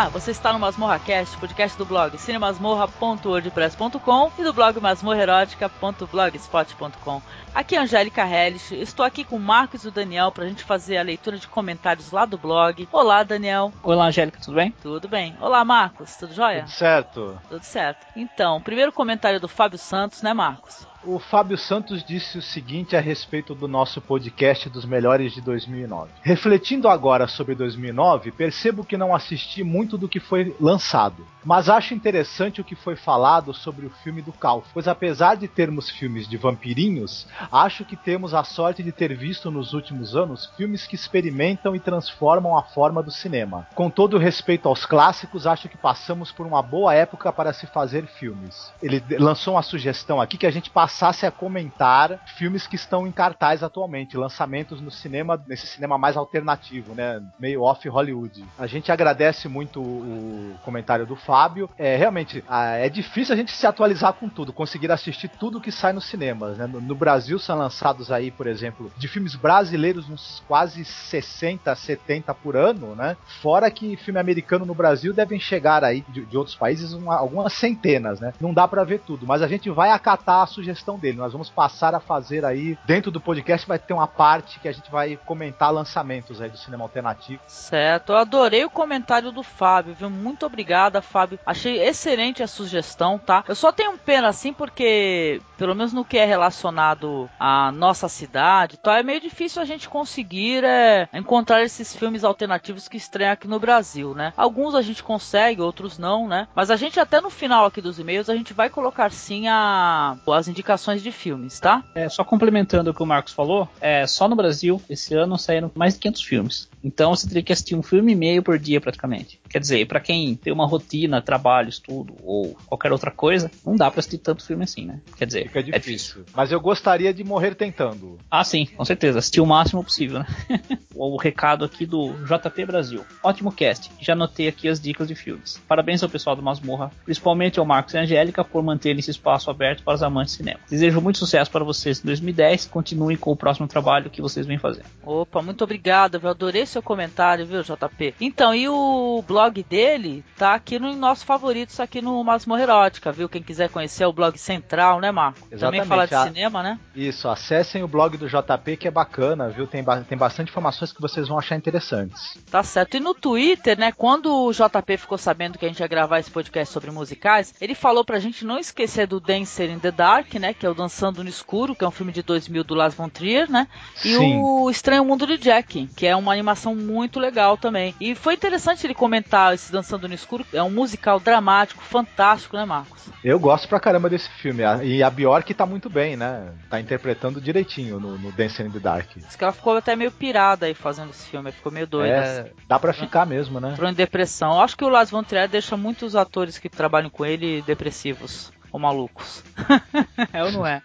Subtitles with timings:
[0.00, 7.20] Olá, você está no MasmorraCast, podcast do blog cinemasmorra.wordpress.com e do blog masmorrerótica.blogspot.com.
[7.54, 10.64] Aqui é Angélica Hellish, estou aqui com o Marcos e o Daniel para a gente
[10.64, 12.88] fazer a leitura de comentários lá do blog.
[12.90, 13.74] Olá, Daniel.
[13.82, 14.74] Olá, Angélica, tudo bem?
[14.80, 15.36] Tudo bem.
[15.38, 16.62] Olá, Marcos, tudo jóia?
[16.62, 17.38] Tudo certo.
[17.50, 18.06] Tudo certo.
[18.16, 20.88] Então, primeiro comentário do Fábio Santos, né, Marcos?
[21.02, 26.10] O Fábio Santos disse o seguinte a respeito do nosso podcast dos melhores de 2009.
[26.20, 31.94] Refletindo agora sobre 2009, percebo que não assisti muito do que foi lançado, mas acho
[31.94, 36.28] interessante o que foi falado sobre o filme do Cal, pois apesar de termos filmes
[36.28, 40.96] de vampirinhos, acho que temos a sorte de ter visto nos últimos anos filmes que
[40.96, 43.66] experimentam e transformam a forma do cinema.
[43.74, 47.66] Com todo o respeito aos clássicos, acho que passamos por uma boa época para se
[47.66, 48.70] fazer filmes.
[48.82, 53.06] Ele lançou uma sugestão aqui que a gente passa passasse a comentar filmes que estão
[53.06, 57.22] em cartaz atualmente, lançamentos no cinema, nesse cinema mais alternativo, né?
[57.38, 58.44] Meio off Hollywood.
[58.58, 61.70] A gente agradece muito o comentário do Fábio.
[61.78, 65.92] É, realmente, é difícil a gente se atualizar com tudo, conseguir assistir tudo que sai
[65.92, 66.66] nos cinemas, né?
[66.66, 72.56] No, Brasil são lançados aí, por exemplo, de filmes brasileiros uns quase 60, 70 por
[72.56, 73.16] ano, né?
[73.40, 77.52] Fora que filme americano no Brasil devem chegar aí de, de outros países uma, algumas
[77.52, 78.34] centenas, né?
[78.40, 81.18] Não dá para ver tudo, mas a gente vai acatar a sugestão sugestão dele.
[81.18, 84.72] Nós vamos passar a fazer aí, dentro do podcast, vai ter uma parte que a
[84.72, 87.40] gente vai comentar lançamentos aí do cinema alternativo.
[87.46, 90.10] Certo, eu adorei o comentário do Fábio, viu?
[90.10, 91.38] Muito obrigada, Fábio.
[91.44, 93.44] Achei excelente a sugestão, tá?
[93.46, 98.78] Eu só tenho pena assim porque, pelo menos no que é relacionado à nossa cidade,
[98.78, 98.98] tá?
[98.98, 103.60] É meio difícil a gente conseguir é, encontrar esses filmes alternativos que estreiam aqui no
[103.60, 104.32] Brasil, né?
[104.36, 106.48] Alguns a gente consegue, outros não, né?
[106.54, 110.16] Mas a gente até no final aqui dos e-mails a gente vai colocar sim a,
[110.32, 111.82] as indicações indicações de filmes, tá?
[111.94, 115.70] É, só complementando o que o Marcos falou, é, só no Brasil, esse ano saíram
[115.74, 116.70] mais de 500 filmes.
[116.82, 119.40] Então você teria que assistir um filme e meio por dia praticamente.
[119.48, 123.90] Quer dizer, para quem tem uma rotina, trabalho, estudo ou qualquer outra coisa, não dá
[123.90, 125.00] para assistir tanto filme assim, né?
[125.16, 125.76] Quer dizer, Fica difícil.
[125.76, 126.24] É difícil.
[126.34, 128.18] Mas eu gostaria de morrer tentando.
[128.30, 129.18] Ah, sim, com certeza.
[129.18, 130.26] Assistir o máximo possível, né?
[130.94, 133.04] o recado aqui do JP Brasil.
[133.22, 133.90] Ótimo cast.
[134.00, 135.60] Já anotei aqui as dicas de filmes.
[135.68, 139.50] Parabéns ao pessoal do Masmorra, principalmente ao Marcos e a Angélica por manter esse espaço
[139.50, 140.59] aberto para os amantes de cinema.
[140.68, 142.66] Desejo muito sucesso para vocês em 2010.
[142.66, 144.86] Continuem com o próximo trabalho que vocês vêm fazendo.
[145.04, 146.20] Opa, muito obrigado.
[146.22, 148.14] Eu adorei seu comentário, viu, JP?
[148.20, 153.28] Então, e o blog dele tá aqui no nosso favoritos aqui no Masmorra Erótica, viu?
[153.28, 155.46] Quem quiser conhecer o blog central, né, Marco?
[155.50, 155.60] Exatamente.
[155.60, 156.24] Também fala de a...
[156.24, 156.78] cinema, né?
[156.94, 159.66] Isso, acessem o blog do JP que é bacana, viu?
[159.66, 160.00] Tem, ba...
[160.00, 162.38] tem bastante informações que vocês vão achar interessantes.
[162.50, 162.96] Tá certo.
[162.96, 166.30] E no Twitter, né, quando o JP ficou sabendo que a gente ia gravar esse
[166.30, 170.49] podcast sobre musicais, ele falou pra gente não esquecer do Dancer in the Dark, né,
[170.54, 173.08] que é o Dançando no Escuro, que é um filme de 2000 do Lars von
[173.08, 173.68] Trier, né?
[174.04, 174.40] E Sim.
[174.42, 177.94] o Estranho Mundo de Jack, que é uma animação muito legal também.
[178.00, 182.64] E foi interessante ele comentar esse Dançando no Escuro, é um musical dramático, fantástico, né,
[182.64, 183.08] Marcos?
[183.22, 184.62] Eu gosto pra caramba desse filme.
[184.82, 186.52] E a Bjork tá muito bem, né?
[186.68, 189.08] Tá interpretando direitinho no, no Dancing in the Dark.
[189.16, 192.14] Diz que ela ficou até meio pirada aí fazendo esse filme, ficou meio doida.
[192.14, 193.72] É, dá pra ficar mesmo, né?
[193.72, 194.54] Entrou em depressão.
[194.54, 198.52] Eu acho que o Lars von Trier deixa muitos atores que trabalham com ele depressivos
[198.72, 199.42] ou malucos.
[200.32, 200.82] é ou não é?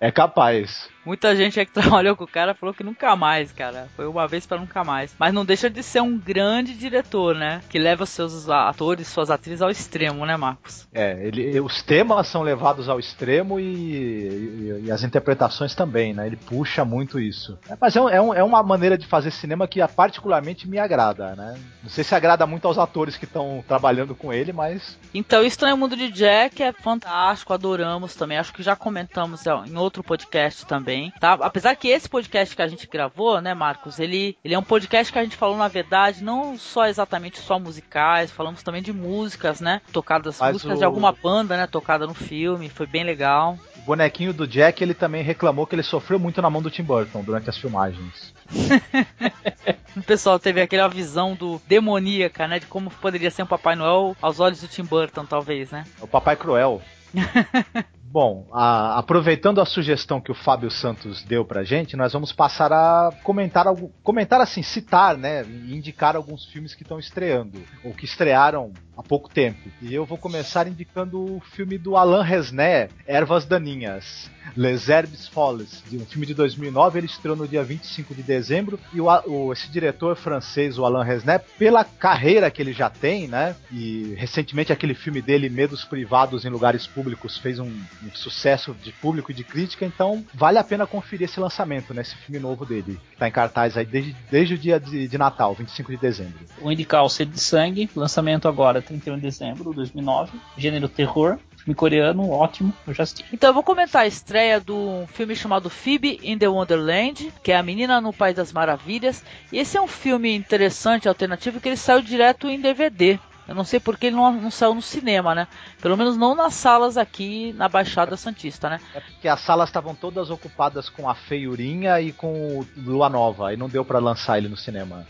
[0.00, 0.88] É capaz.
[1.04, 3.88] Muita gente é que trabalhou com o cara falou que nunca mais, cara.
[3.96, 5.14] Foi uma vez para nunca mais.
[5.18, 7.60] Mas não deixa de ser um grande diretor, né?
[7.68, 10.86] Que leva seus atores, suas atrizes ao extremo, né, Marcos?
[10.92, 16.26] É, ele, os temas são levados ao extremo e, e, e as interpretações também, né?
[16.26, 17.58] Ele puxa muito isso.
[17.68, 21.34] É, mas é, é, um, é, uma maneira de fazer cinema que particularmente me agrada,
[21.34, 21.58] né?
[21.82, 24.96] Não sei se agrada muito aos atores que estão trabalhando com ele, mas.
[25.12, 28.38] Então, Estranho Mundo de Jack é fantástico, adoramos também.
[28.38, 31.34] Acho que já comentamos em outro podcast também tá?
[31.34, 35.12] Apesar que esse podcast que a gente gravou, né, Marcos, ele, ele é um podcast
[35.12, 39.60] que a gente falou, na verdade, não só exatamente só musicais, falamos também de músicas,
[39.60, 39.80] né?
[39.92, 40.78] Tocadas, Mas músicas o...
[40.78, 41.66] de alguma banda, né?
[41.66, 43.58] Tocada no filme, foi bem legal.
[43.76, 46.84] O bonequinho do Jack, ele também reclamou que ele sofreu muito na mão do Tim
[46.84, 48.32] Burton durante as filmagens.
[49.96, 52.58] o pessoal teve aquela visão do demoníaca, né?
[52.58, 55.84] De como poderia ser um Papai Noel aos olhos do Tim Burton, talvez, né?
[56.00, 56.80] O Papai Cruel.
[58.12, 62.70] Bom, a, aproveitando a sugestão que o Fábio Santos deu pra gente, nós vamos passar
[62.70, 63.64] a comentar,
[64.02, 69.30] comentar assim, citar, né, indicar alguns filmes que estão estreando, ou que estrearam há pouco
[69.30, 69.70] tempo.
[69.80, 74.30] E eu vou começar indicando o filme do Alain Resnais, Ervas Daninhas.
[74.56, 79.00] Les Herbes Folles, um filme de 2009, ele estreou no dia 25 de dezembro, e
[79.00, 83.54] o, o, esse diretor francês, o Alain Resnais, pela carreira que ele já tem, né,
[83.70, 87.72] e recentemente aquele filme dele, Medos Privados em Lugares Públicos, fez um
[88.06, 92.02] um sucesso de público e de crítica, então vale a pena conferir esse lançamento, né?
[92.02, 95.18] Esse filme novo dele, que tá em cartaz aí desde, desde o dia de, de
[95.18, 96.38] Natal, 25 de dezembro.
[96.60, 101.38] O indicar o Sede de Sangue, lançamento agora, 31 de dezembro de 2009, gênero terror,
[101.56, 103.24] filme coreano, ótimo, eu já assisti.
[103.32, 107.56] Então eu vou comentar a estreia do filme chamado Phoebe in the Wonderland, que é
[107.56, 109.24] a menina no País das Maravilhas.
[109.52, 113.18] E esse é um filme interessante, alternativo, que ele saiu direto em DVD.
[113.46, 115.48] Eu não sei porque ele não, não, saiu no cinema, né?
[115.80, 118.80] Pelo menos não nas salas aqui na Baixada Santista, né?
[118.94, 123.56] É porque as salas estavam todas ocupadas com a Feiurinha e com Lua Nova, e
[123.56, 125.04] não deu para lançar ele no cinema.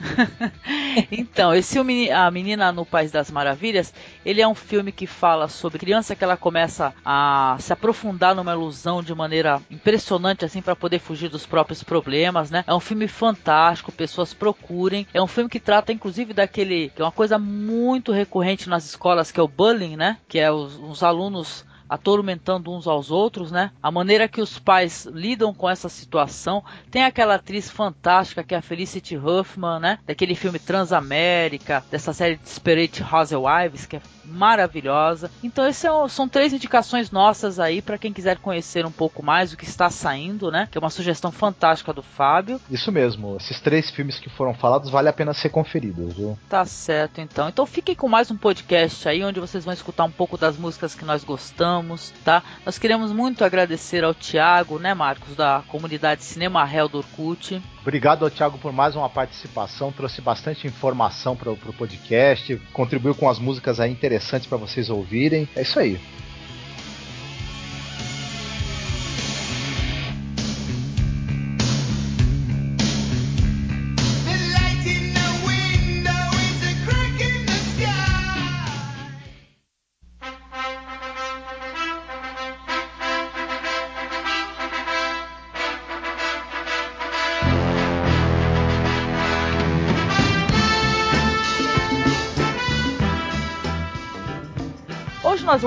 [1.12, 1.79] então, esse
[2.11, 3.93] A Menina no País das Maravilhas,
[4.25, 8.52] ele é um filme que fala sobre criança que ela começa a se aprofundar numa
[8.52, 12.64] ilusão de maneira impressionante, assim, para poder fugir dos próprios problemas, né?
[12.67, 15.06] É um filme fantástico, pessoas procurem.
[15.12, 16.90] É um filme que trata, inclusive, daquele.
[16.90, 18.31] que é uma coisa muito recorrente
[18.69, 20.19] nas escolas, que é o bullying, né?
[20.29, 23.70] Que é os, os alunos atormentando uns aos outros, né?
[23.82, 26.64] A maneira que os pais lidam com essa situação.
[26.90, 29.99] Tem aquela atriz fantástica que é a Felicity Huffman, né?
[30.06, 35.30] Daquele filme Transamérica, dessa série Desperate Housewives, que é maravilhosa.
[35.42, 39.52] Então, esses é são três indicações nossas aí para quem quiser conhecer um pouco mais
[39.52, 40.69] o que está saindo, né?
[40.70, 42.60] Que é uma sugestão fantástica do Fábio.
[42.70, 46.38] Isso mesmo, esses três filmes que foram falados vale a pena ser conferidos, viu?
[46.48, 47.48] Tá certo, então.
[47.48, 50.94] Então fiquem com mais um podcast aí onde vocês vão escutar um pouco das músicas
[50.94, 52.42] que nós gostamos, tá?
[52.64, 57.62] Nós queremos muito agradecer ao Tiago, né, Marcos, da comunidade Cinema Hell do Orkut.
[57.82, 63.29] Obrigado ao Thiago por mais uma participação, trouxe bastante informação para o podcast, contribuiu com
[63.29, 65.49] as músicas aí interessantes para vocês ouvirem.
[65.56, 66.00] É isso aí.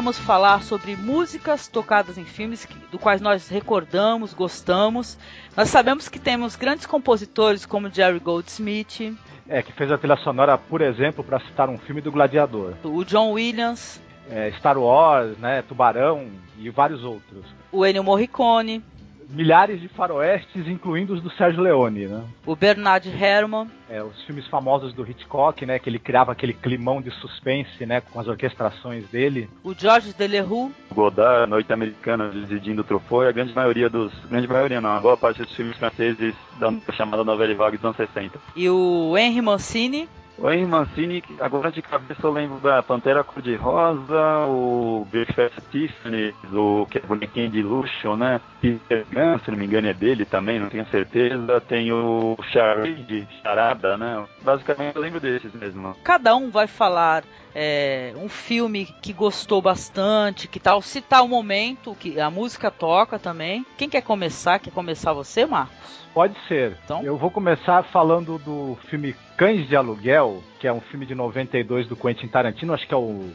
[0.06, 5.18] Vamos falar sobre músicas tocadas em filmes que, do quais nós recordamos, gostamos.
[5.57, 9.18] Nós sabemos que temos grandes compositores como Jerry Goldsmith.
[9.50, 12.75] É, que fez a trilha sonora, por exemplo, para citar um filme do Gladiador.
[12.84, 14.00] O John Williams.
[14.30, 16.28] É, Star Wars, né, Tubarão
[16.60, 17.44] e vários outros.
[17.72, 18.84] O Ennio Morricone
[19.30, 22.24] milhares de faroestes, incluindo os do Sérgio Leone, né?
[22.45, 23.68] O Bernard Herrmann.
[23.89, 25.77] É, os filmes famosos do Hitchcock, né?
[25.80, 28.01] Que ele criava aquele climão de suspense, né?
[28.01, 29.50] Com as orquestrações dele.
[29.63, 30.72] O Georges Delerue.
[30.92, 34.12] Godard, Noite Americana, Desidindo Truffaut, e a grande maioria dos...
[34.30, 37.98] Grande maioria não, a boa parte dos filmes franceses da chamada Novela Vague dos anos
[37.98, 38.39] 60.
[38.56, 40.10] E o Henry Mancini.
[40.38, 46.86] O Henry Mancini, agora de cabeça eu lembro da Pantera Cor-de-Rosa, o Breakfast Tiffany, o
[46.86, 48.42] que é bonequinho de luxo, né?
[48.60, 51.62] Peter Gunn, se não me engano é dele também, não tenho certeza.
[51.62, 54.26] Tem o Charade, Charada, né?
[54.42, 55.96] Basicamente eu lembro desses mesmo.
[56.04, 57.24] Cada um vai falar
[57.57, 63.18] é, um filme que gostou bastante, que tal, citar o momento que a música toca
[63.18, 63.66] também.
[63.78, 64.59] Quem quer começar?
[64.59, 66.06] Quer começar você, Marcos?
[66.14, 66.78] Pode ser.
[66.83, 67.02] Então?
[67.02, 71.88] Eu vou começar falando do filme Cães de Aluguel, que é um filme de 92
[71.88, 73.30] do Quentin Tarantino, acho que é o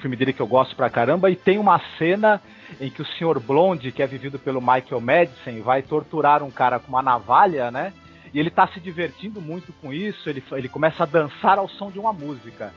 [0.00, 2.40] filme dele que eu gosto pra caramba, e tem uma cena
[2.80, 3.40] em que o Sr.
[3.40, 7.92] Blonde, que é vivido pelo Michael Madison, vai torturar um cara com uma navalha, né?
[8.32, 11.90] E ele tá se divertindo muito com isso, ele, ele começa a dançar ao som
[11.90, 12.72] de uma música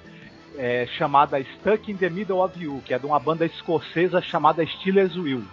[0.58, 4.66] é, chamada Stuck in the Middle of You, que é de uma banda escocesa chamada
[4.66, 5.44] Steelers Will.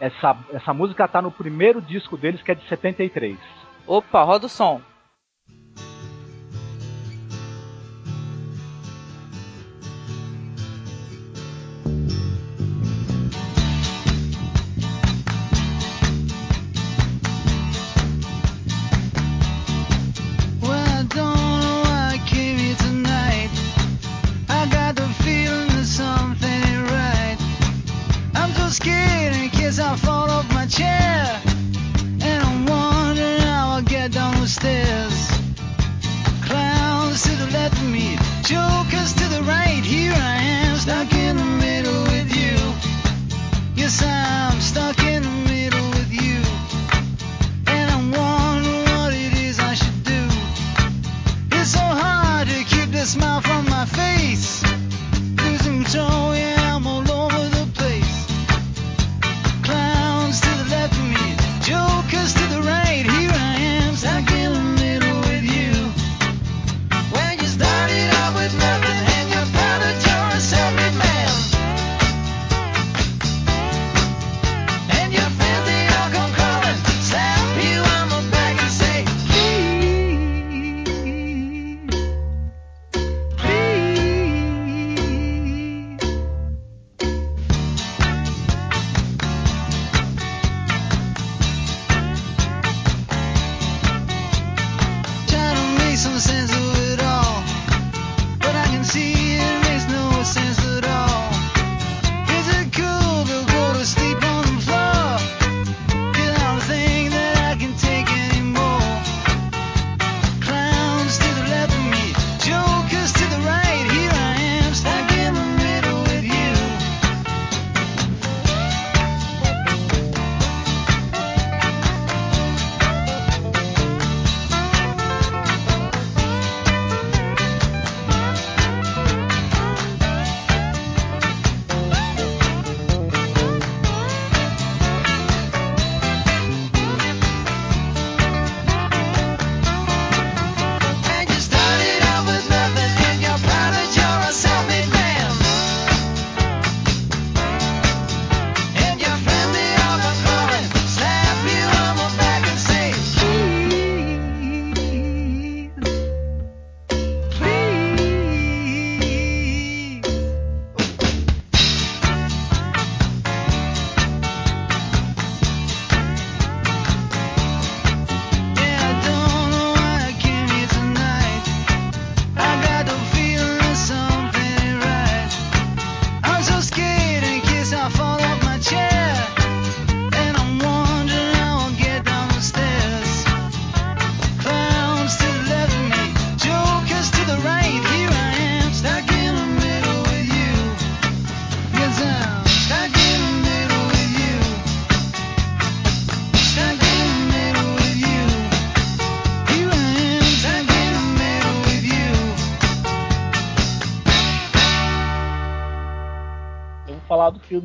[0.00, 3.36] Essa, essa música tá no primeiro disco deles, que é de 73.
[3.86, 4.80] Opa, roda o som.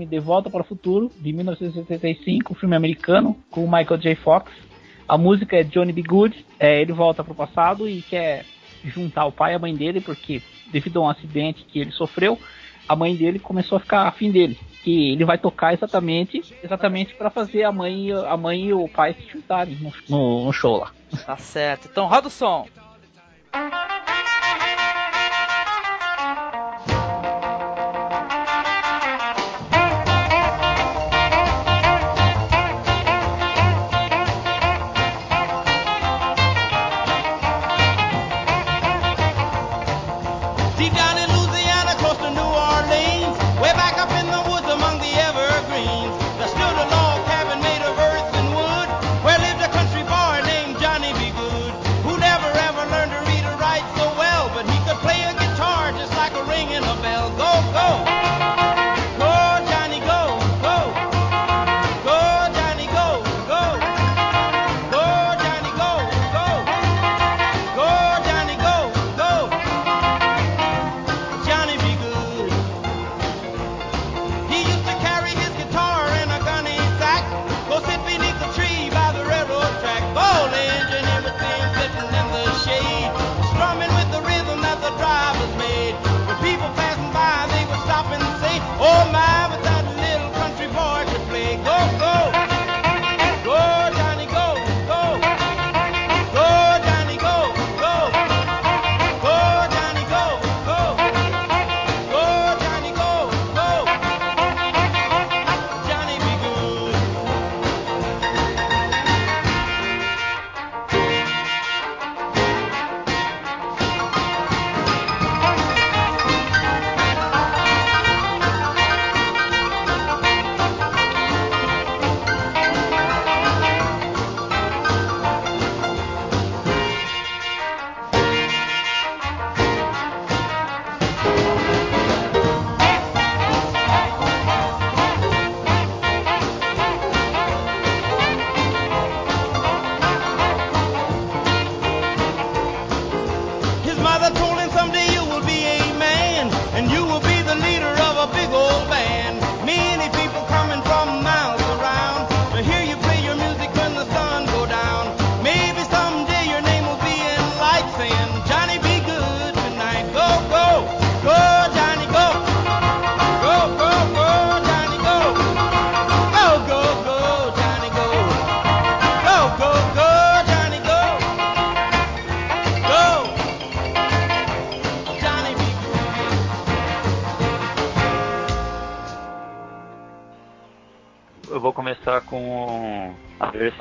[0.02, 4.16] Filme De Volta para o Futuro, de 1975, filme americano, com Michael J.
[4.16, 4.52] Fox.
[5.08, 6.02] A música é Johnny B.
[6.02, 8.46] Good, é, ele volta para o passado e quer
[8.84, 10.42] juntar o pai e a mãe dele, porque
[10.72, 12.40] devido a um acidente que ele sofreu,
[12.88, 14.58] a mãe dele começou a ficar afim dele.
[14.84, 19.14] Que ele vai tocar exatamente exatamente para fazer a mãe, a mãe e o pai
[19.14, 20.92] se juntarem no, no, no show lá.
[21.26, 21.88] Tá certo.
[21.92, 22.66] Então roda o som.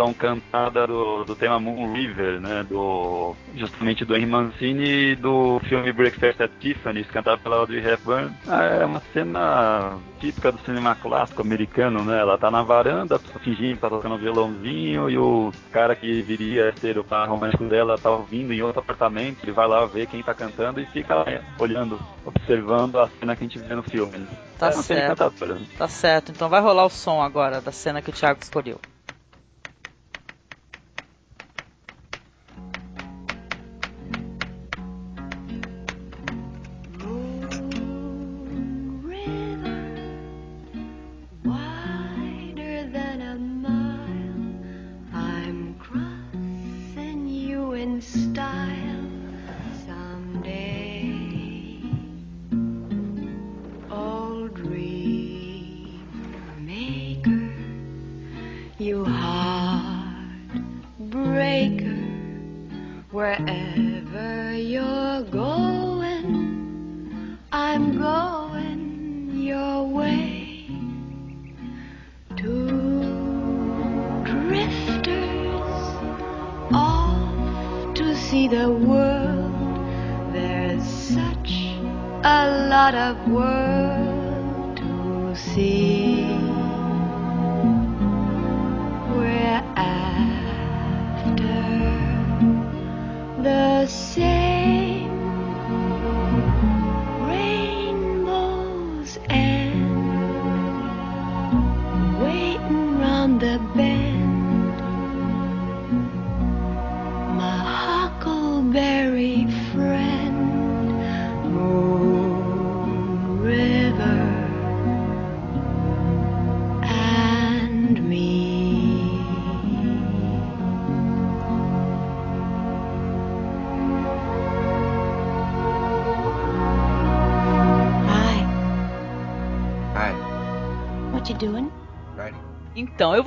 [0.00, 2.64] Versão cantada do, do tema Moon River, né?
[2.69, 8.30] Do, justamente do Henry Mancini e do filme Breakfast at Tiffany's, cantado pela Audrey Hepburn.
[8.49, 12.19] Ah, é uma cena típica do cinema clássico americano, né?
[12.19, 16.99] Ela tá na varanda, fingindo que tá tocando violãozinho e o cara que viria ser
[16.99, 20.35] o par romântico dela tá ouvindo em outro apartamento, ele vai lá ver quem tá
[20.35, 21.25] cantando e fica lá
[21.59, 24.26] olhando, observando a cena que a gente vê no filme.
[24.59, 25.33] Tá é certo.
[25.78, 26.33] Tá certo.
[26.33, 28.78] Então vai rolar o som agora da cena que o Thiago escolheu.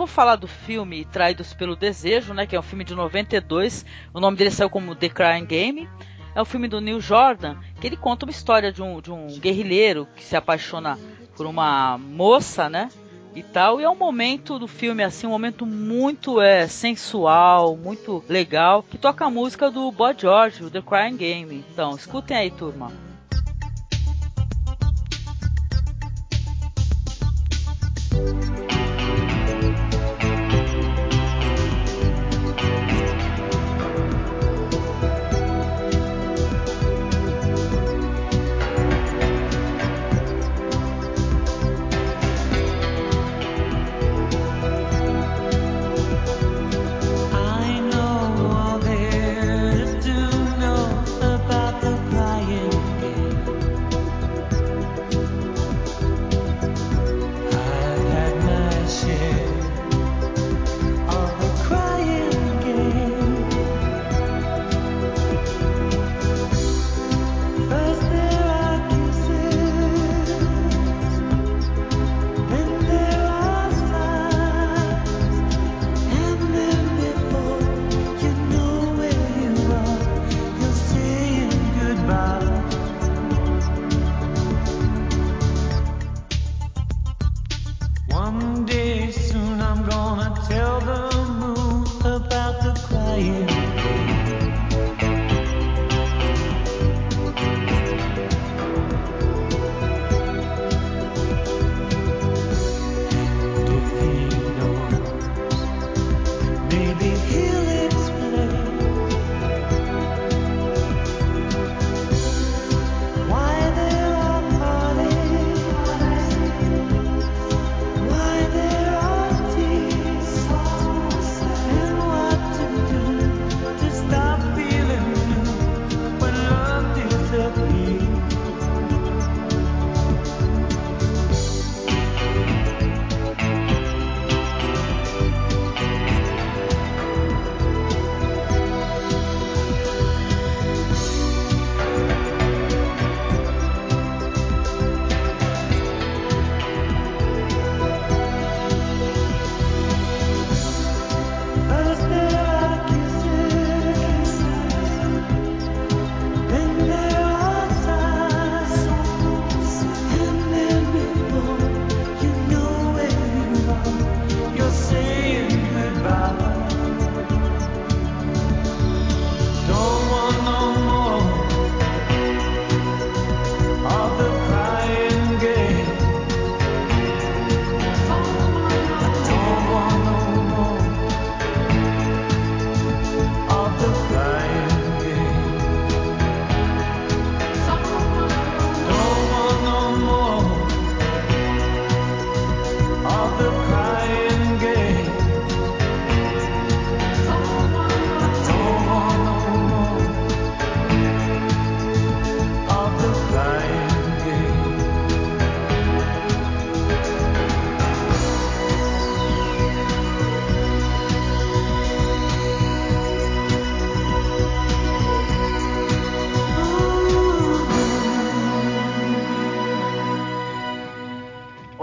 [0.04, 3.86] Vou falar do filme Traídos pelo Desejo, né, que é um filme de 92.
[4.14, 5.90] O nome dele saiu como The Crying Game.
[6.36, 9.10] É o um filme do Neil Jordan, que ele conta uma história de um, de
[9.10, 11.00] um guerrilheiro que se apaixona
[11.38, 12.90] por uma moça, né?
[13.34, 18.22] E tal, e é um momento do filme assim, um momento muito é, sensual, muito
[18.28, 21.64] legal, que toca a música do Boy George, o The Crying Game.
[21.72, 22.92] Então, escutem aí, turma.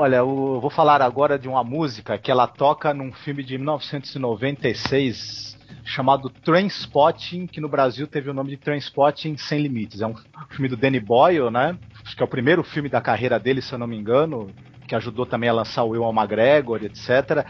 [0.02, 5.58] Olha, eu vou falar agora de uma música que ela toca num filme de 1996
[5.84, 10.00] chamado Trainspotting, que no Brasil teve o nome de Trainspotting Sem Limites.
[10.00, 10.14] É um
[10.48, 11.76] filme do Danny Boyle, né?
[12.02, 14.50] Acho que é o primeiro filme da carreira dele, se eu não me engano,
[14.88, 17.44] que ajudou também a lançar o Will McGregor, etc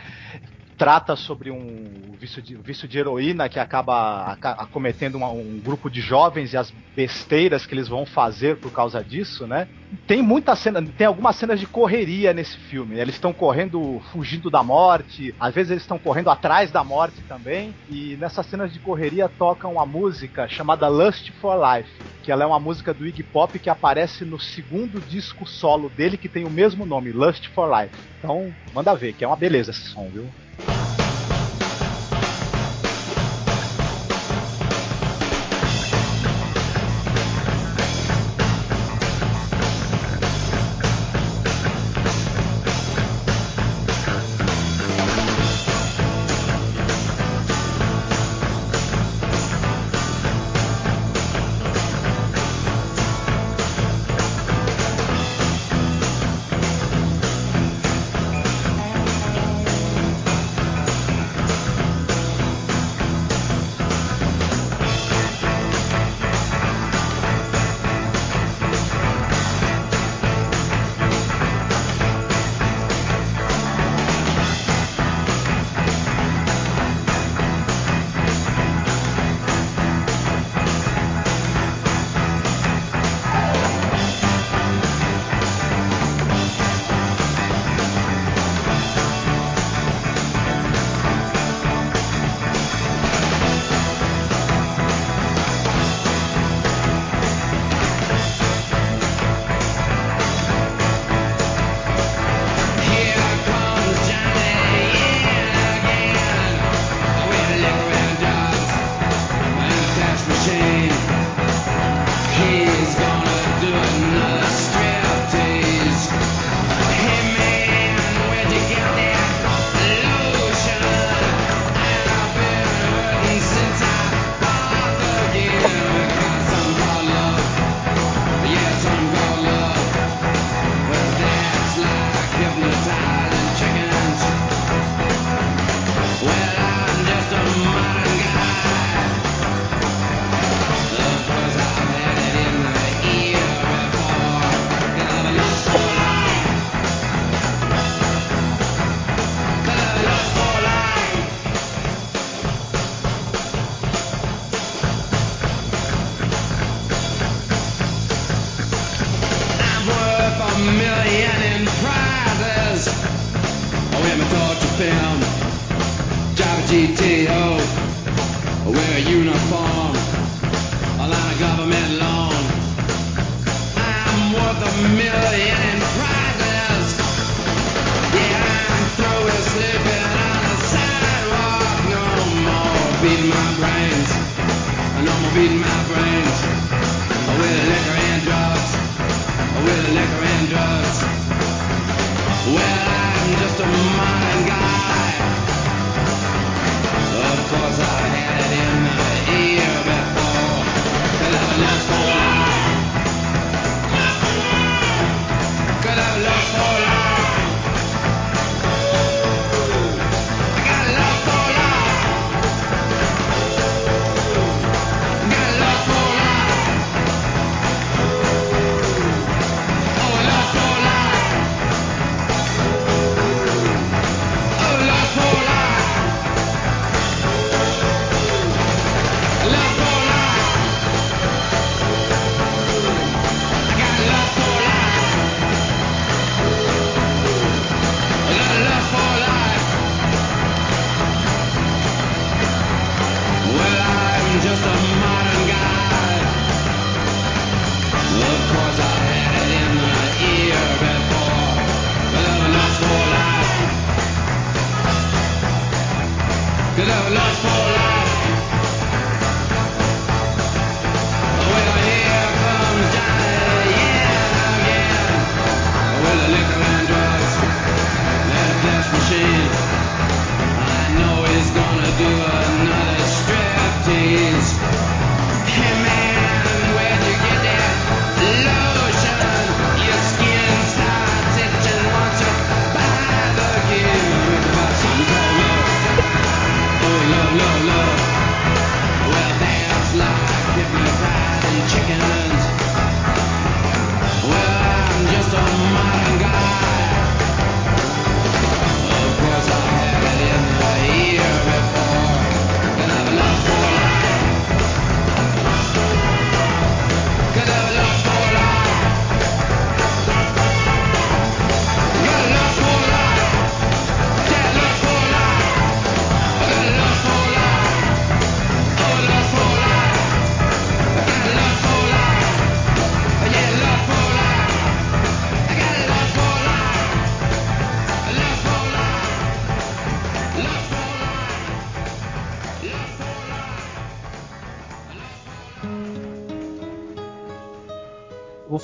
[0.81, 6.01] trata sobre um vício de, vício de heroína que acaba acometendo uma, um grupo de
[6.01, 9.69] jovens e as besteiras que eles vão fazer por causa disso, né?
[10.07, 12.99] Tem muita cena, tem algumas cenas de correria nesse filme.
[12.99, 17.75] Eles estão correndo, fugindo da morte, às vezes eles estão correndo atrás da morte também.
[17.91, 21.91] E nessas cenas de correria tocam uma música chamada Lust for Life,
[22.23, 26.17] que ela é uma música do Iggy Pop que aparece no segundo disco solo dele
[26.17, 27.95] que tem o mesmo nome, Lust for Life.
[28.23, 30.27] Então, manda ver, que é uma beleza esse som, viu?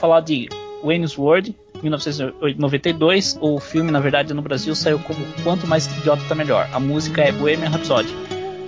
[0.06, 0.48] falar de
[0.84, 3.38] Wayne's World, 1992.
[3.40, 6.68] O filme, na verdade, no Brasil saiu como Quanto Mais Idiota Melhor.
[6.72, 8.14] A música é Bohemian Rhapsody.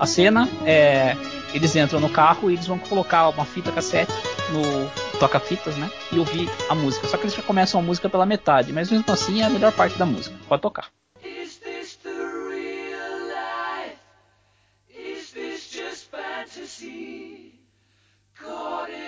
[0.01, 1.17] A cena é
[1.55, 4.13] eles entram no carro e eles vão colocar uma fita cassete
[4.53, 5.89] no toca-fitas, né?
[6.13, 7.07] E ouvir a música.
[7.07, 9.73] Só que eles já começam a música pela metade, mas mesmo assim é a melhor
[9.73, 10.37] parte da música.
[10.49, 10.89] Pode tocar.
[11.25, 13.97] Is this the real life?
[14.91, 17.55] Is this just fantasy?
[18.35, 19.08] Caught in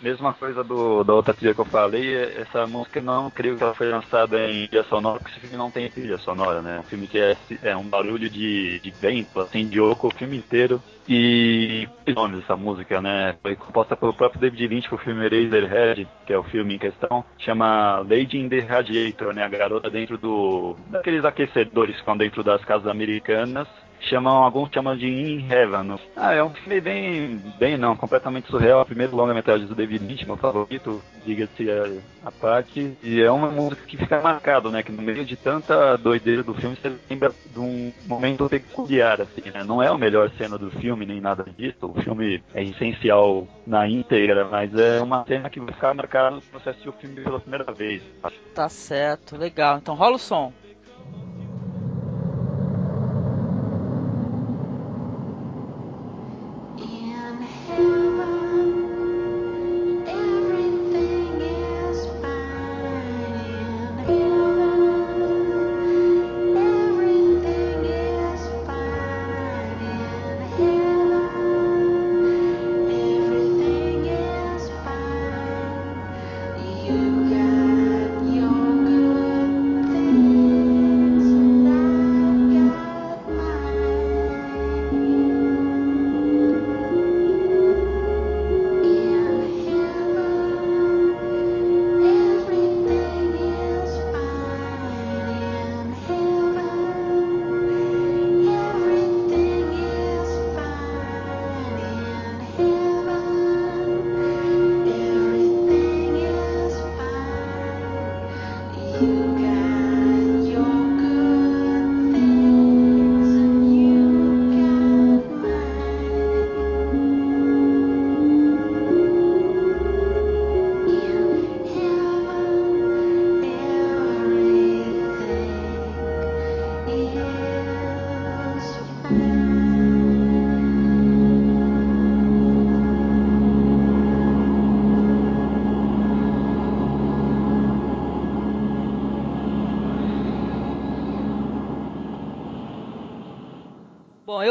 [0.00, 3.74] Mesma coisa do, da outra trilha que eu falei, essa música não creio que ela
[3.74, 6.80] foi lançada em trilha sonora, porque esse filme não tem trilha sonora, né?
[6.80, 10.38] Um filme que é, é um barulho de, de vento, assim, de oco o filme
[10.38, 10.82] inteiro.
[11.06, 13.36] E que nome dessa música, né?
[13.42, 17.24] Foi composta pelo próprio David Lynch pro filme Eraserhead, que é o filme em questão.
[17.36, 19.44] Chama Lady in the Radiator, né?
[19.44, 20.76] A garota dentro do...
[20.88, 23.68] daqueles aquecedores que estão dentro das casas americanas
[24.00, 25.98] chamam alguns chamam de In Heaven.
[26.16, 28.82] Ah, é um filme bem, bem não, completamente surreal.
[28.82, 32.96] O primeiro longa-metragem do David Lynch, meu favorito, diga-se a, a parte.
[33.02, 34.82] E é uma música que fica marcado, né?
[34.82, 39.50] Que no meio de tanta doideira do filme, você lembra de um momento peculiar, assim,
[39.50, 39.64] né?
[39.64, 41.78] Não é a melhor cena do filme, nem nada disso.
[41.82, 46.50] O filme é essencial na íntegra, mas é uma cena que vai ficar marcada se
[46.52, 48.02] você assistir o filme pela primeira vez.
[48.54, 49.78] Tá certo, legal.
[49.78, 50.52] Então rola o som.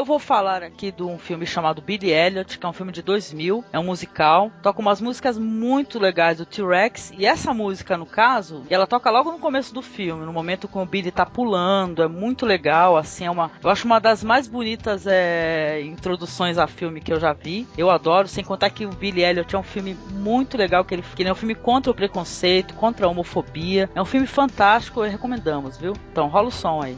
[0.09, 3.63] Vou falar aqui de um filme chamado Billy Elliot, que é um filme de 2000,
[3.71, 8.63] é um musical, toca umas músicas muito legais do T-Rex, e essa música, no caso,
[8.71, 12.07] ela toca logo no começo do filme, no momento que o Billy tá pulando, é
[12.07, 17.01] muito legal, assim, é uma, eu acho uma das mais bonitas é, introduções a filme
[17.01, 19.95] que eu já vi, eu adoro, sem contar que o Billy Elliot é um filme
[20.09, 23.87] muito legal, que ele, que ele é um filme contra o preconceito, contra a homofobia,
[23.93, 25.93] é um filme fantástico, recomendamos, viu?
[26.11, 26.97] Então rola o som aí.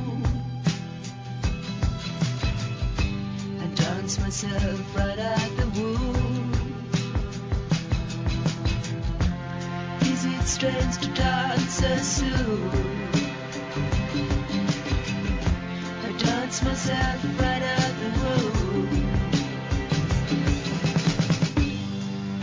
[4.11, 6.51] Danced myself right out the womb.
[10.01, 12.69] Is it strange to dance so soon?
[16.03, 18.89] I danced myself right out the womb.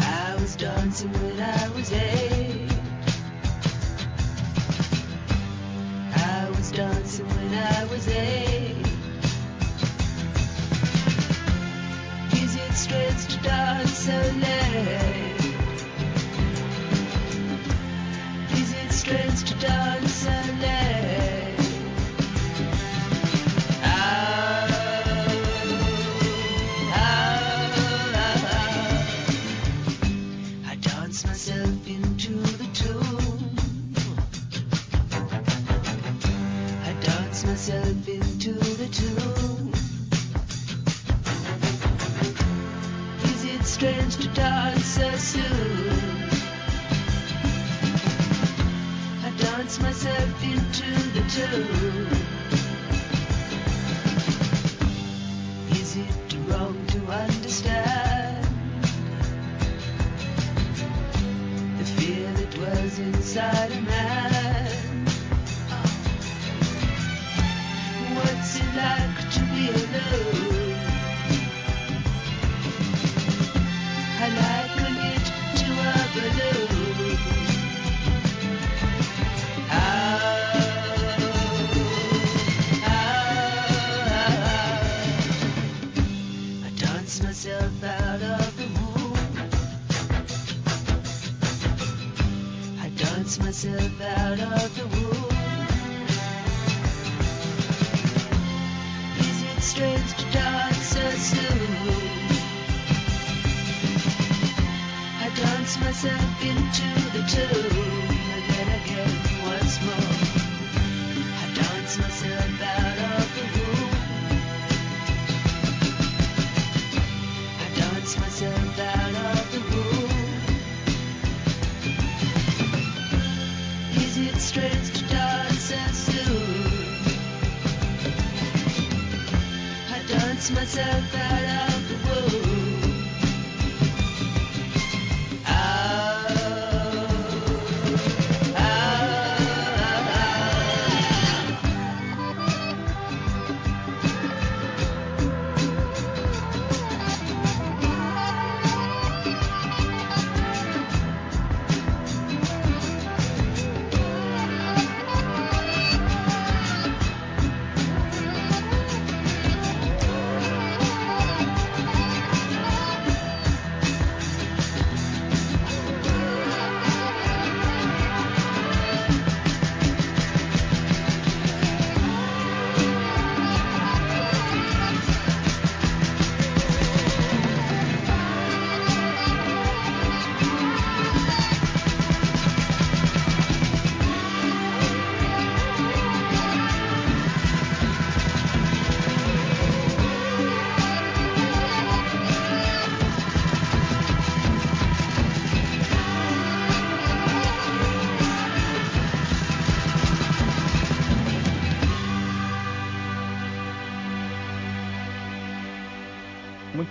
[0.00, 2.72] I was dancing when I was eight.
[6.16, 8.77] I was dancing when I was eight.
[12.78, 14.08] Is it strange to dance?
[18.52, 20.67] Is it strange to dance late?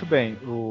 [0.07, 0.37] Bem.
[0.43, 0.66] O,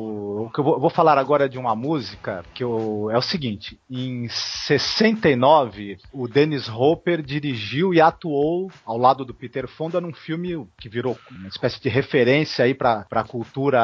[0.56, 4.26] que eu vou, vou falar agora de uma música que eu, é o seguinte: em
[4.26, 10.88] 69, o Dennis Hopper dirigiu e atuou ao lado do Peter Fonda num filme que
[10.88, 13.78] virou uma espécie de referência aí para a cultura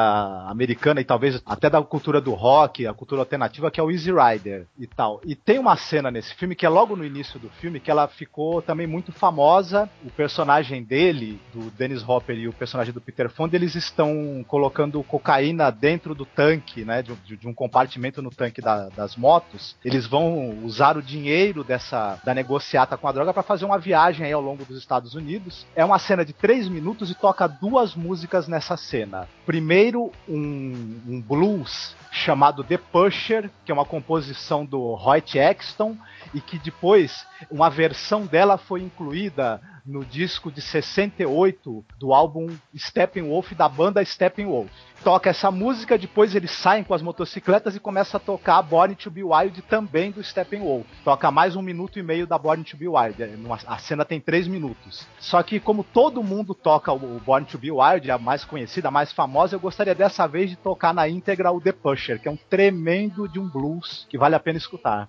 [0.49, 4.11] americana e talvez até da cultura do rock, a cultura alternativa, que é o Easy
[4.11, 5.21] Rider e tal.
[5.27, 8.09] E tem uma cena nesse filme que é logo no início do filme que ela
[8.09, 9.91] ficou também muito famosa.
[10.03, 15.03] O personagem dele, do Dennis Hopper e o personagem do Peter Fonda, eles estão colocando
[15.03, 19.77] cocaína dentro do tanque, né, de, de- de um compartimento no tanque da- das motos.
[19.85, 24.25] Eles vão usar o dinheiro dessa da negociata com a droga para fazer uma viagem
[24.27, 25.67] aí ao longo dos Estados Unidos.
[25.75, 29.29] É uma cena de três minutos e toca duas músicas nessa cena.
[29.45, 35.97] Primeiro, um, um blues chamado The Pusher, que é uma composição do Roy Exton
[36.35, 42.47] e que depois uma versão dela foi incluída no disco de 68 do álbum
[42.77, 44.71] Steppenwolf da banda Steppenwolf.
[45.03, 49.11] Toca essa música, depois eles saem com as motocicletas e começa a tocar Born to
[49.11, 50.87] Be Wild também do Steppenwolf.
[51.03, 53.21] Toca mais um minuto e meio da Born to Be Wild.
[53.21, 53.35] É,
[53.67, 55.05] A cena tem três minutos.
[55.19, 58.93] Só que como todo mundo toca o Born to Be Wild, a mais conhecida, a
[58.93, 61.73] mais famosa, eu gostaria dessa vez de tocar na íntegra o The
[62.21, 65.09] Que é um tremendo de um blues que vale a pena escutar.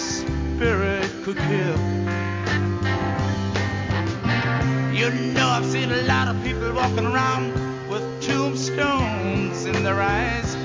[0.00, 1.78] Spirit could kill.
[4.98, 7.52] You know I've seen a lot of people walking around
[7.88, 10.56] with tombstones in their eyes.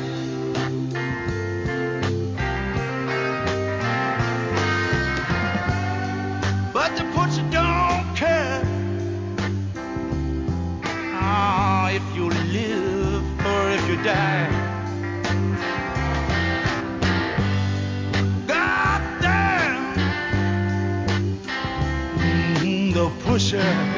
[6.74, 8.62] But the butcher don't care
[11.14, 14.35] ah, if you live or if you die.
[23.36, 23.95] closer.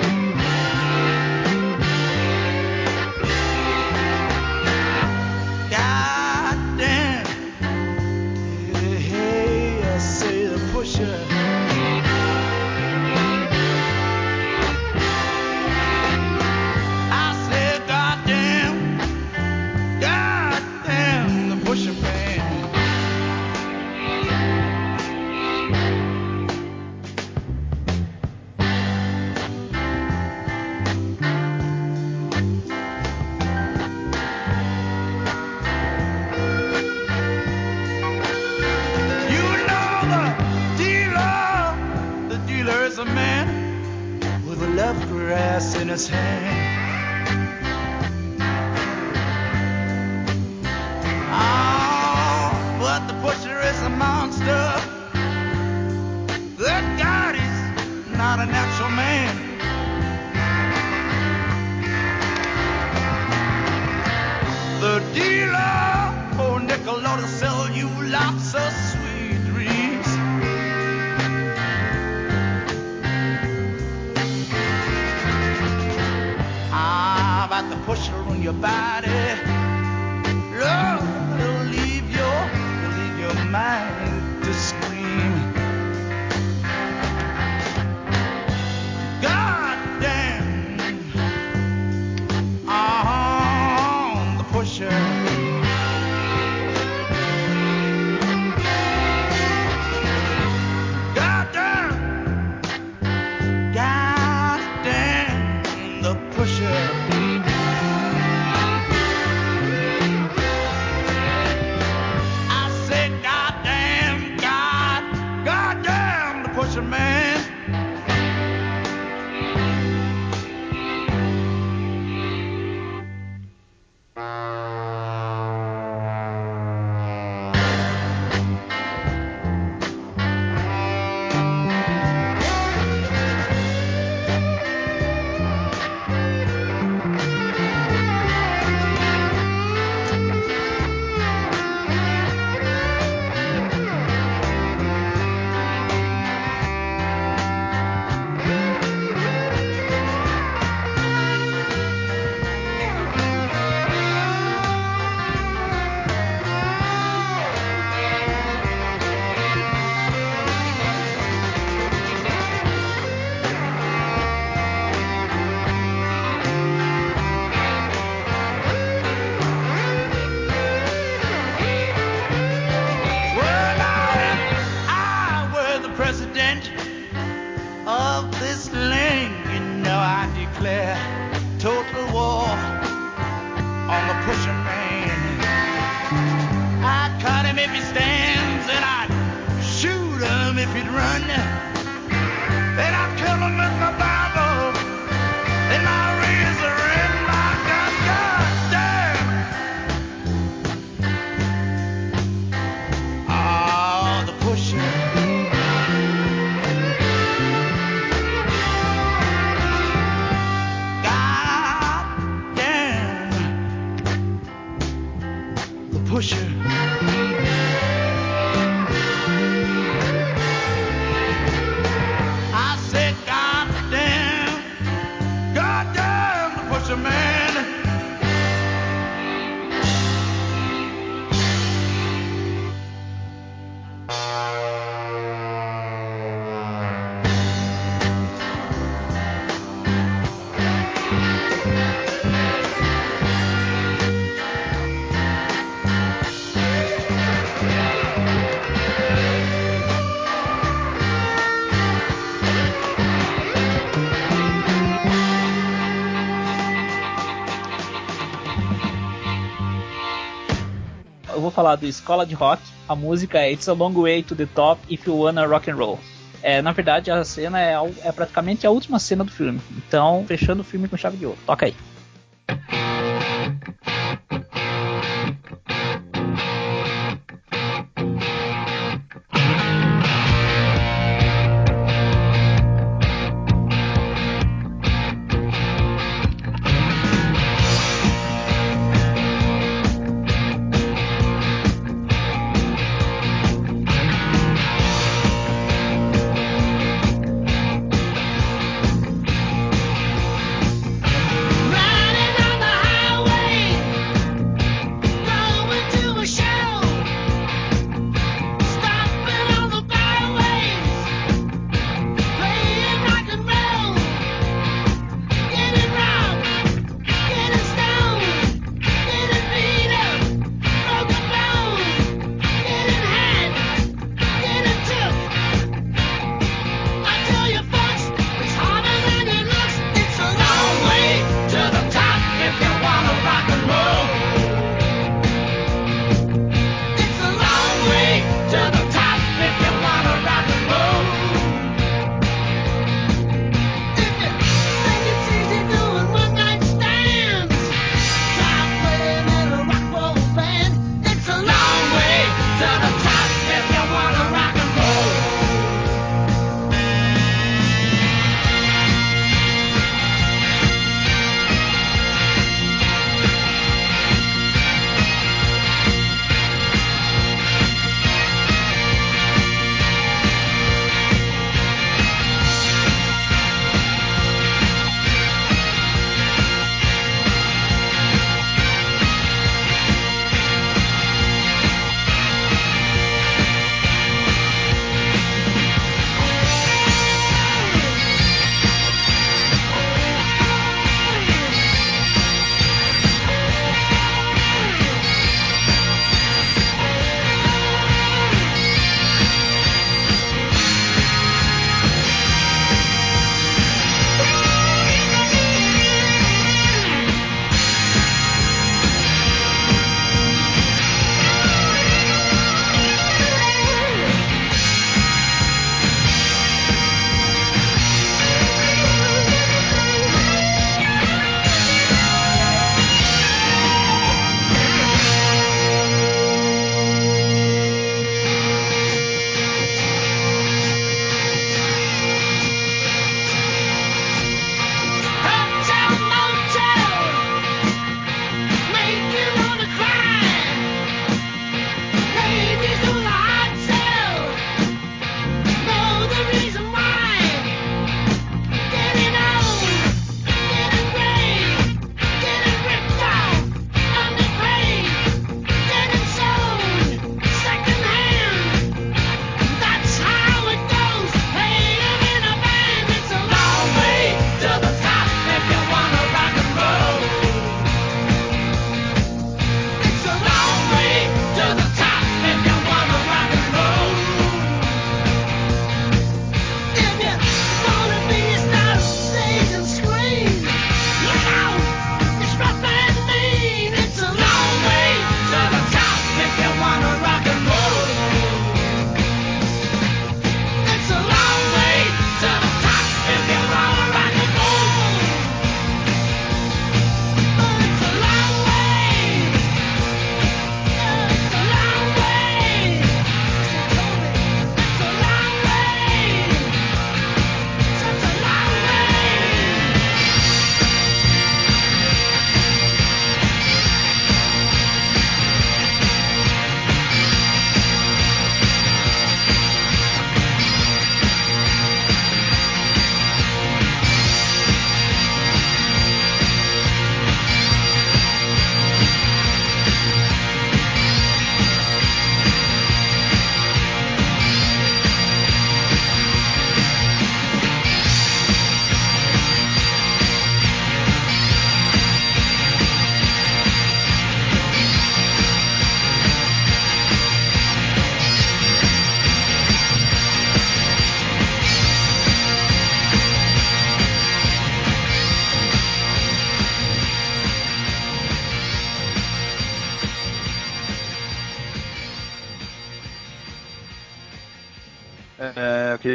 [261.57, 262.61] Eu vou falar do Escola de Rock.
[262.87, 265.75] A música é It's a Long Way to the Top If You Wanna Rock and
[265.75, 265.99] Roll.
[266.43, 269.59] É, na verdade, a cena é, é praticamente a última cena do filme.
[269.75, 271.39] Então, fechando o filme com chave de ouro.
[271.47, 271.73] Toca aí.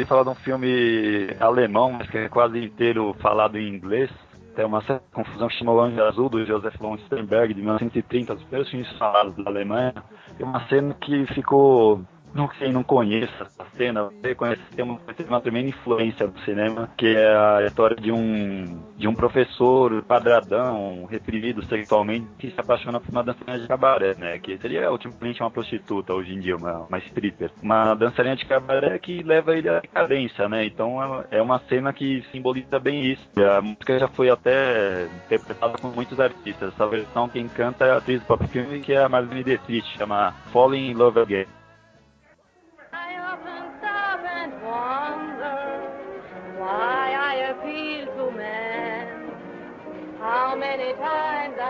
[0.03, 4.11] Queria falar de um filme alemão, mas que é quase inteiro falado em inglês.
[4.55, 8.33] Tem uma certa confusão que chama O Anjo Azul, do Joseph von Sternberg, de 1930,
[8.33, 9.93] os primeiros filmes falados da Alemanha.
[10.37, 12.03] Tem uma cena que ficou
[12.33, 16.39] não quem não conheça essa cena, você conhece, tem uma, teve uma tremenda influência do
[16.41, 22.59] cinema, que é a história de um de um professor quadradão, reprimido sexualmente, que se
[22.59, 24.39] apaixona por uma dançarina de cabaré, né?
[24.39, 27.51] Que seria ultimamente uma prostituta hoje em dia, uma, uma stripper.
[27.61, 30.65] Uma dançarina de cabaré que leva ele à decadência, né?
[30.65, 33.27] Então é uma cena que simboliza bem isso.
[33.37, 36.73] A música já foi até interpretada por muitos artistas.
[36.73, 39.97] Essa versão quem canta é a atriz do próprio filme, que é a Marlene Dietrich,
[39.97, 41.62] chama Falling in Love Again.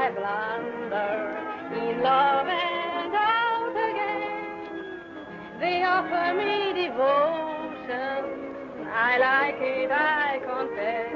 [0.04, 1.16] I blunder
[1.80, 5.00] in love and out again.
[5.62, 8.20] They offer me devotion.
[8.92, 11.14] I like it, I confess.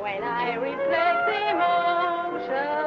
[0.00, 2.79] When I reflect emotion,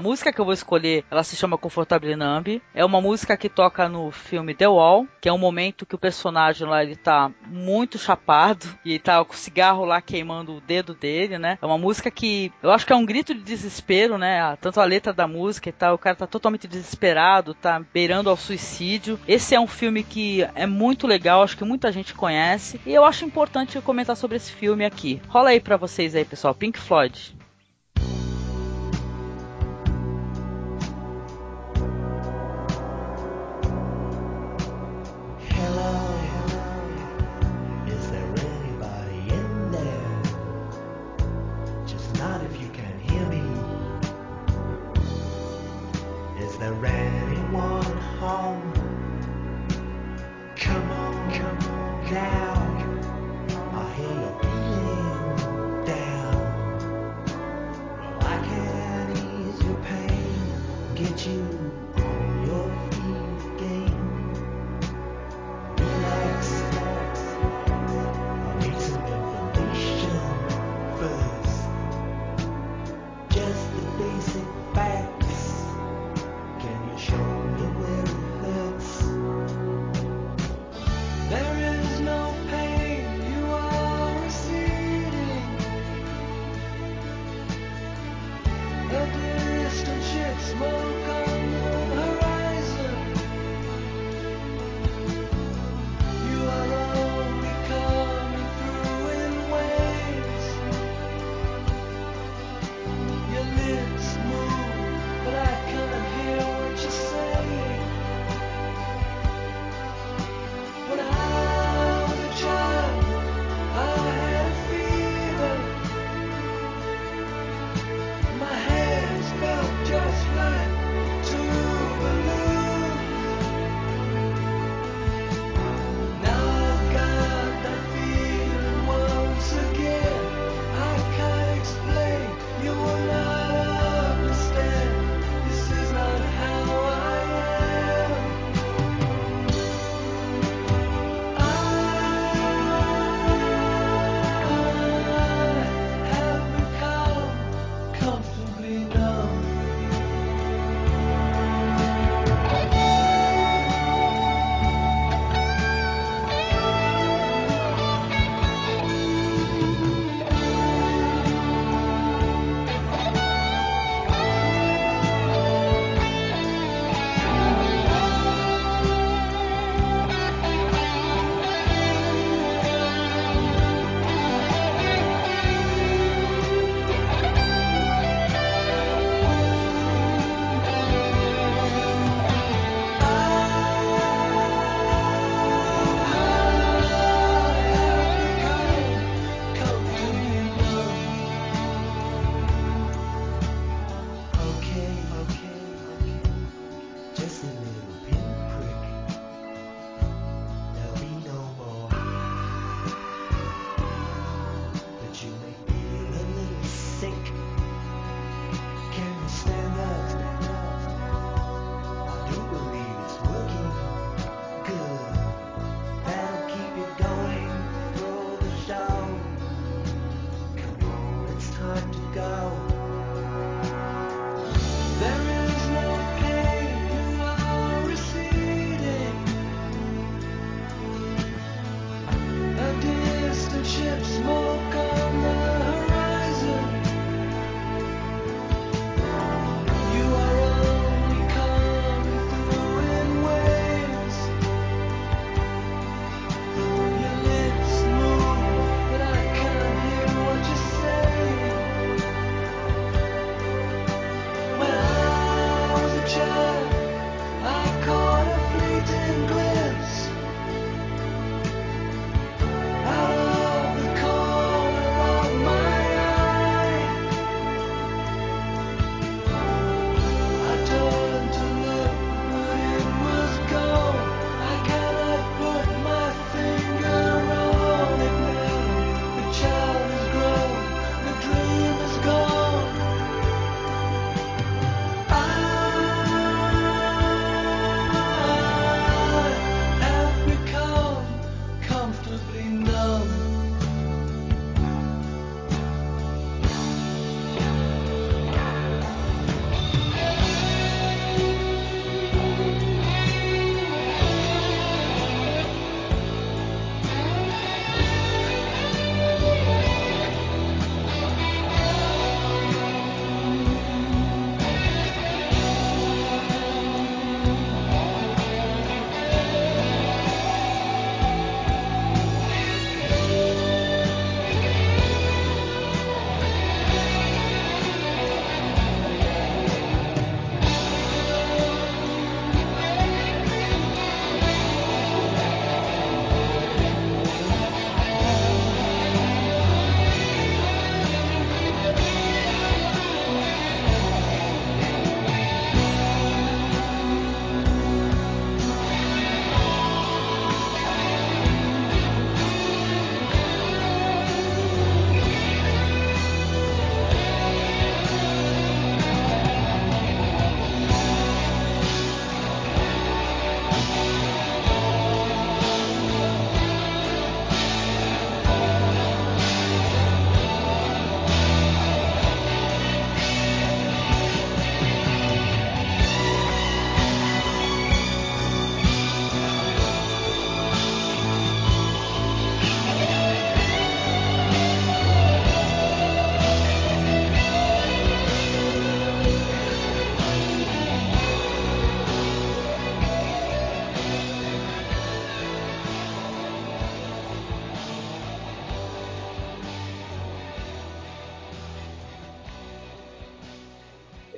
[0.00, 2.62] A música que eu vou escolher, ela se chama Confortable Numb.
[2.74, 5.98] É uma música que toca no filme The Wall, que é um momento que o
[5.98, 10.94] personagem lá ele tá muito chapado e tá com o cigarro lá queimando o dedo
[10.94, 11.58] dele, né?
[11.60, 14.56] É uma música que eu acho que é um grito de desespero, né?
[14.58, 18.38] Tanto a letra da música e tal, o cara tá totalmente desesperado, tá beirando ao
[18.38, 19.20] suicídio.
[19.28, 23.04] Esse é um filme que é muito legal, acho que muita gente conhece e eu
[23.04, 25.20] acho importante comentar sobre esse filme aqui.
[25.28, 27.38] Rola aí pra vocês aí, pessoal, Pink Floyd.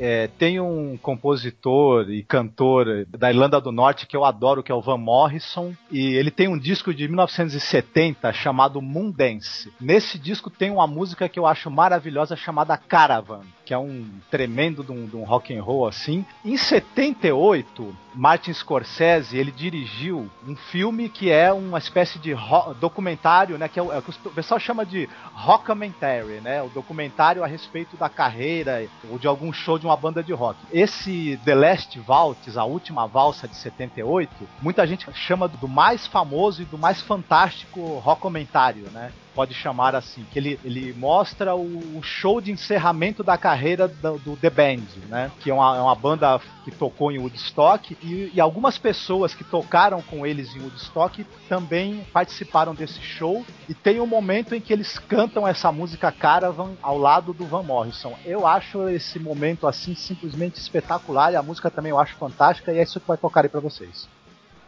[0.04, 4.74] É, tem um compositor e cantor da Irlanda do Norte que eu adoro, que é
[4.74, 9.72] o Van Morrison, e ele tem um disco de 1970 chamado Moondance.
[9.80, 14.82] Nesse disco tem uma música que eu acho maravilhosa chamada Caravan, que é um tremendo
[14.82, 16.24] de um, de um rock and roll assim.
[16.44, 22.34] Em 78, Martin Scorsese ele dirigiu um filme que é uma espécie de
[22.80, 26.68] documentário, né, que é o, é o que o pessoal chama de rockamentary, né, o
[26.68, 30.58] documentário a respeito da carreira ou de algum show de uma banda de rock.
[30.72, 36.62] Esse The Last Waltz, a última valsa de 78, muita gente chama do mais famoso
[36.62, 39.12] e do mais fantástico rockomentário, né?
[39.34, 44.18] Pode chamar assim, que ele, ele mostra o, o show de encerramento da carreira do,
[44.18, 45.30] do The Band, né?
[45.40, 49.42] Que é uma, é uma banda que tocou em Woodstock e, e algumas pessoas que
[49.42, 54.72] tocaram com eles em Woodstock também participaram desse show e tem um momento em que
[54.72, 58.14] eles cantam essa música Caravan ao lado do Van Morrison.
[58.24, 62.78] Eu acho esse momento assim simplesmente espetacular e a música também eu acho fantástica e
[62.78, 64.08] é isso que vai tocar aí pra vocês.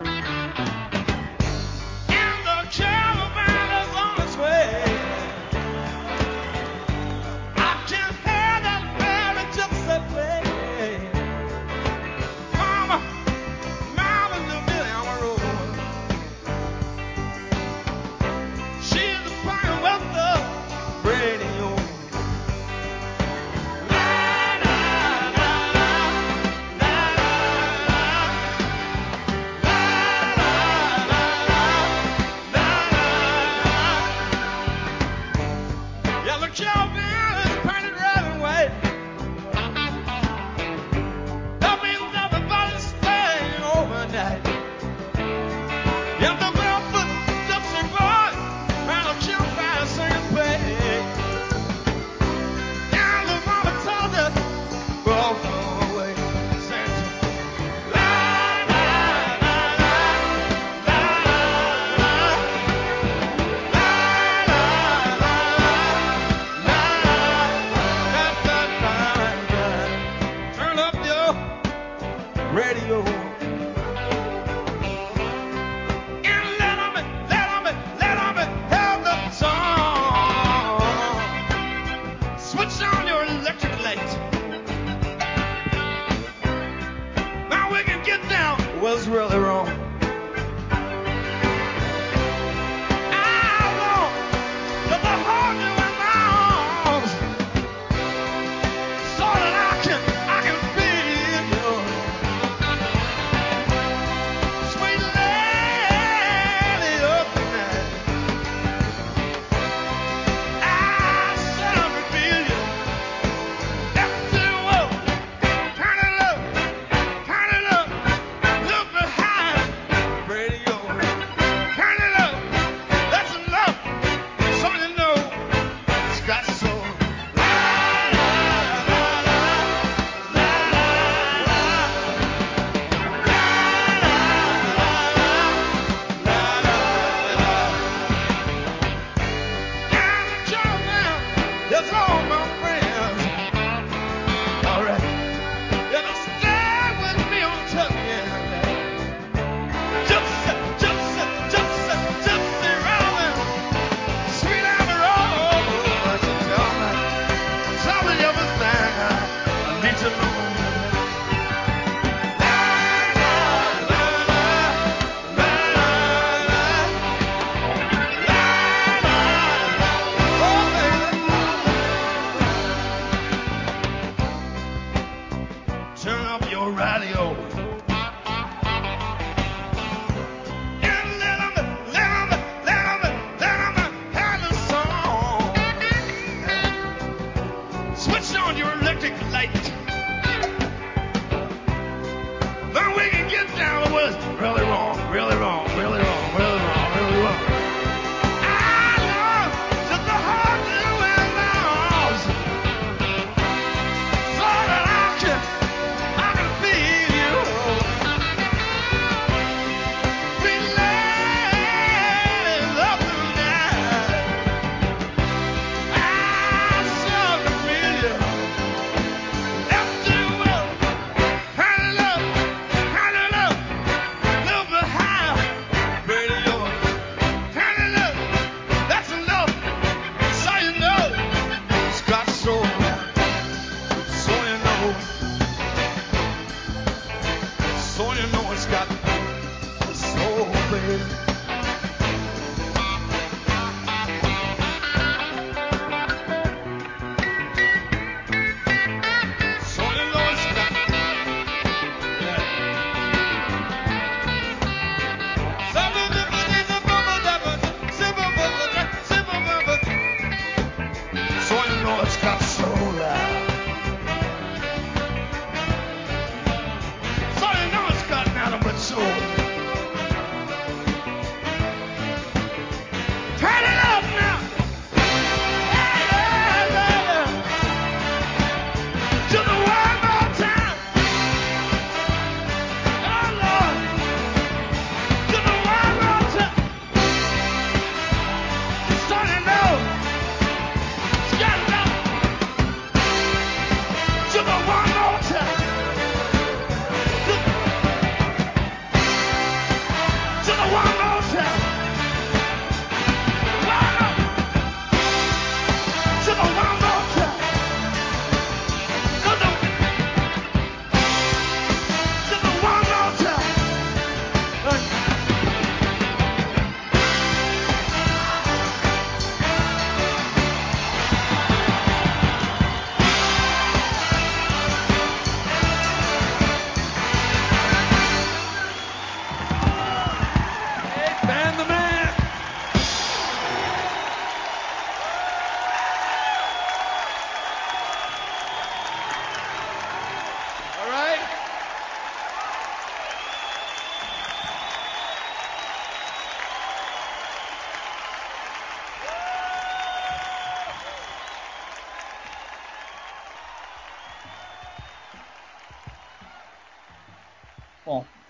[0.01, 0.34] And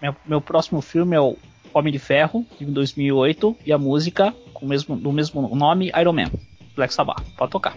[0.05, 1.35] Meu, meu próximo filme é o
[1.73, 6.13] Homem de Ferro, de 2008, e a música com o mesmo, do mesmo nome, Iron
[6.13, 6.31] Man,
[6.77, 7.25] Black Sabbath.
[7.39, 7.75] Pode tocar.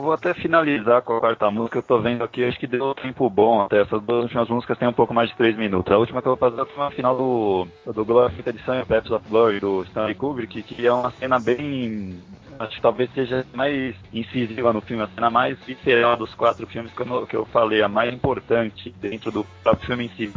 [0.00, 1.78] Eu vou até finalizar com a quarta música.
[1.78, 3.82] Eu tô vendo aqui, acho que deu tempo bom até.
[3.82, 5.92] Essas duas últimas músicas têm um pouco mais de três minutos.
[5.92, 9.12] A última que eu vou fazer é uma final do, do Glory, quinta edição, Pepsi
[9.12, 12.18] of Glory, do Stanley Kubrick, que é uma cena bem.
[12.58, 16.92] Acho que talvez seja mais incisiva no filme, a cena mais visceral dos quatro filmes
[16.92, 20.32] que eu, que eu falei, a mais importante dentro do próprio filme em si.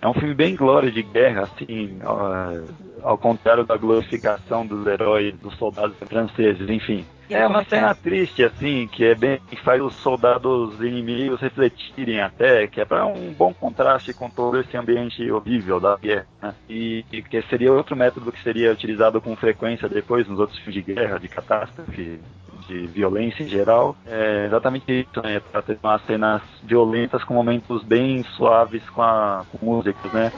[0.00, 5.34] É um filme bem glória de guerra, assim, ao, ao contrário da glorificação dos heróis,
[5.38, 7.06] dos soldados franceses, enfim.
[7.32, 12.66] É uma cena triste, assim, que é bem que faz os soldados inimigos refletirem até,
[12.66, 16.54] que é para um bom contraste com todo esse ambiente horrível da guerra, né?
[16.68, 20.74] E, e que seria outro método que seria utilizado com frequência depois nos outros filmes
[20.74, 22.20] de guerra, de catástrofe,
[22.68, 23.96] de violência em geral.
[24.06, 25.40] É exatamente isso, né?
[25.40, 30.32] Pra ter umas cenas violentas com momentos bem suaves com, a, com músicas, né?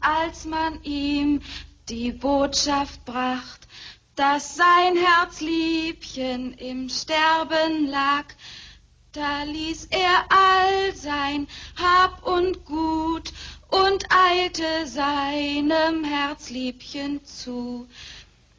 [0.00, 1.40] Als man ihm
[1.88, 3.66] die Botschaft bracht,
[4.16, 8.24] dass sein Herzliebchen im Sterben lag,
[9.12, 13.32] da ließ er all sein Hab und Gut
[13.70, 17.88] und eilte seinem Herzliebchen zu.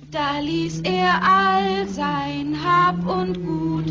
[0.10, 3.86] Da ließ er all sein Hab und Gut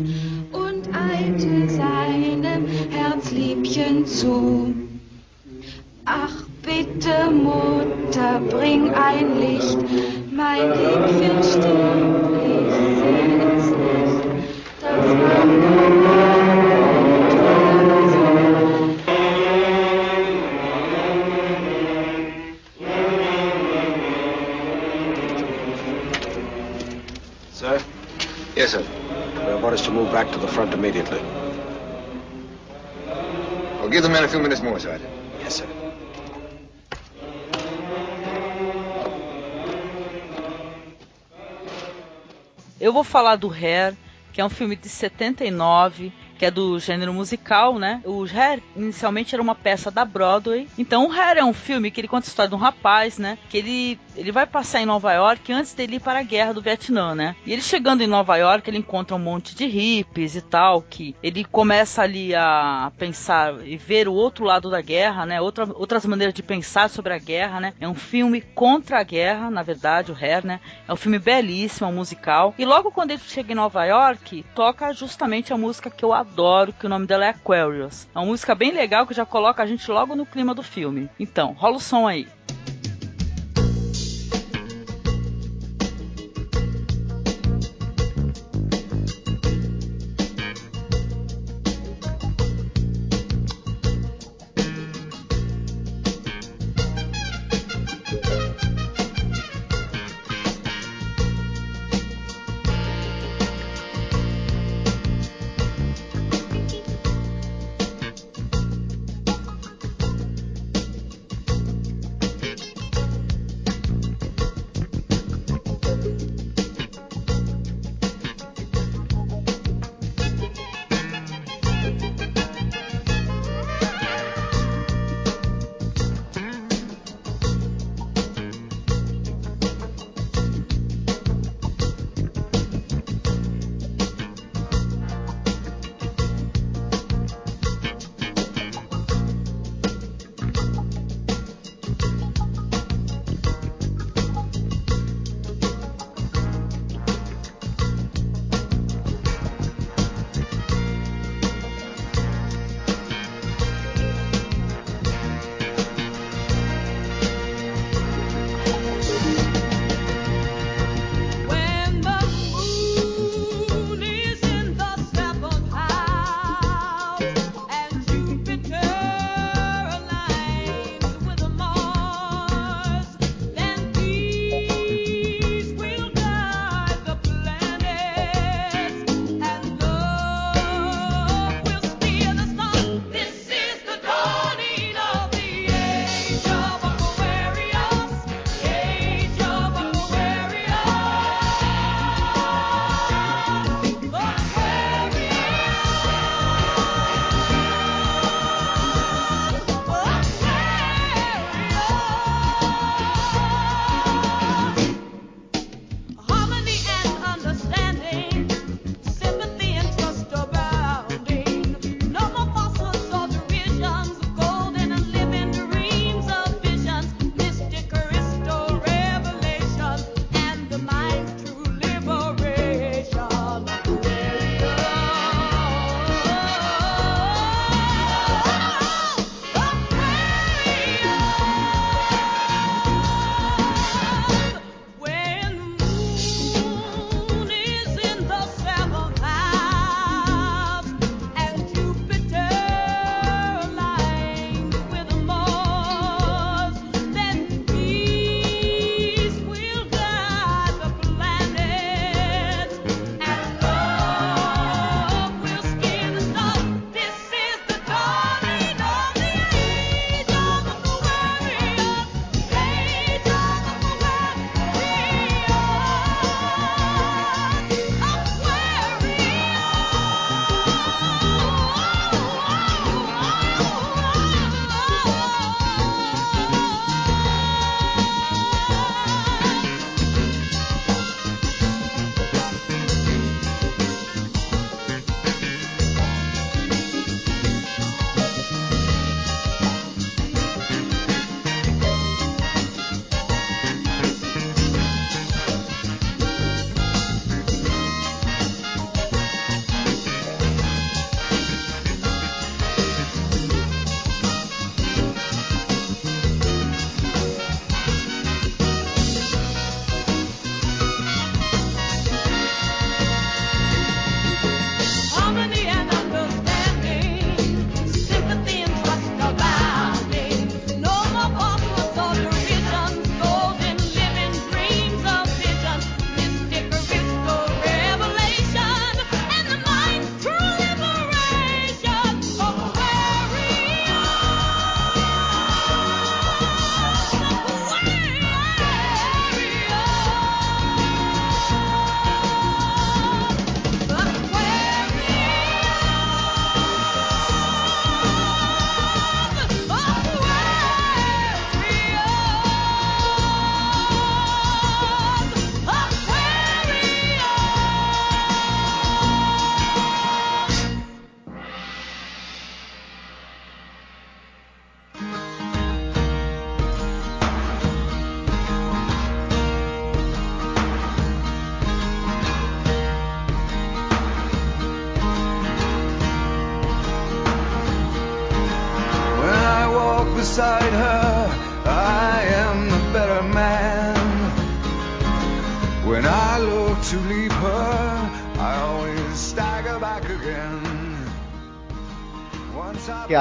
[0.51, 4.75] und eilte seinem Herzliebchen zu.
[6.05, 9.77] Ach bitte, Mutter, bring ein Licht,
[10.31, 13.21] mein Liebchen stirbt, ich seh
[13.55, 14.25] es nicht.
[14.81, 15.05] Das
[27.53, 27.79] Sir?
[28.55, 28.81] Yes, sir.
[28.81, 31.21] We have orders to move back to the front immediately.
[33.05, 35.09] Well, give the men a few minutes more, Sergeant.
[35.39, 35.80] Yes, sir.
[42.81, 43.95] Eu vou falar do Hair,
[44.33, 48.01] que é um filme de 79, que é do gênero musical, né?
[48.03, 50.67] O Hair inicialmente era uma peça da Broadway.
[50.79, 53.37] Então o Hair é um filme que ele conta a história de um rapaz, né?
[53.51, 56.61] Que ele, ele vai passar em Nova York antes dele ir para a guerra do
[56.61, 57.35] Vietnã, né?
[57.45, 61.15] E ele chegando em Nova York, ele encontra um monte de hippies e tal, que
[61.21, 65.41] ele começa ali a pensar e ver o outro lado da guerra, né?
[65.41, 67.73] Outra, outras maneiras de pensar sobre a guerra, né?
[67.79, 70.59] É um filme contra a guerra, na verdade, o Hair, né?
[70.87, 72.53] É um filme belíssimo, é um musical.
[72.57, 76.73] E logo quando ele chega em Nova York, toca justamente a música que eu adoro,
[76.73, 78.07] que o nome dela é Aquarius.
[78.13, 81.09] É uma música bem legal que já coloca a gente logo no clima do filme.
[81.19, 82.27] Então, rola o som aí.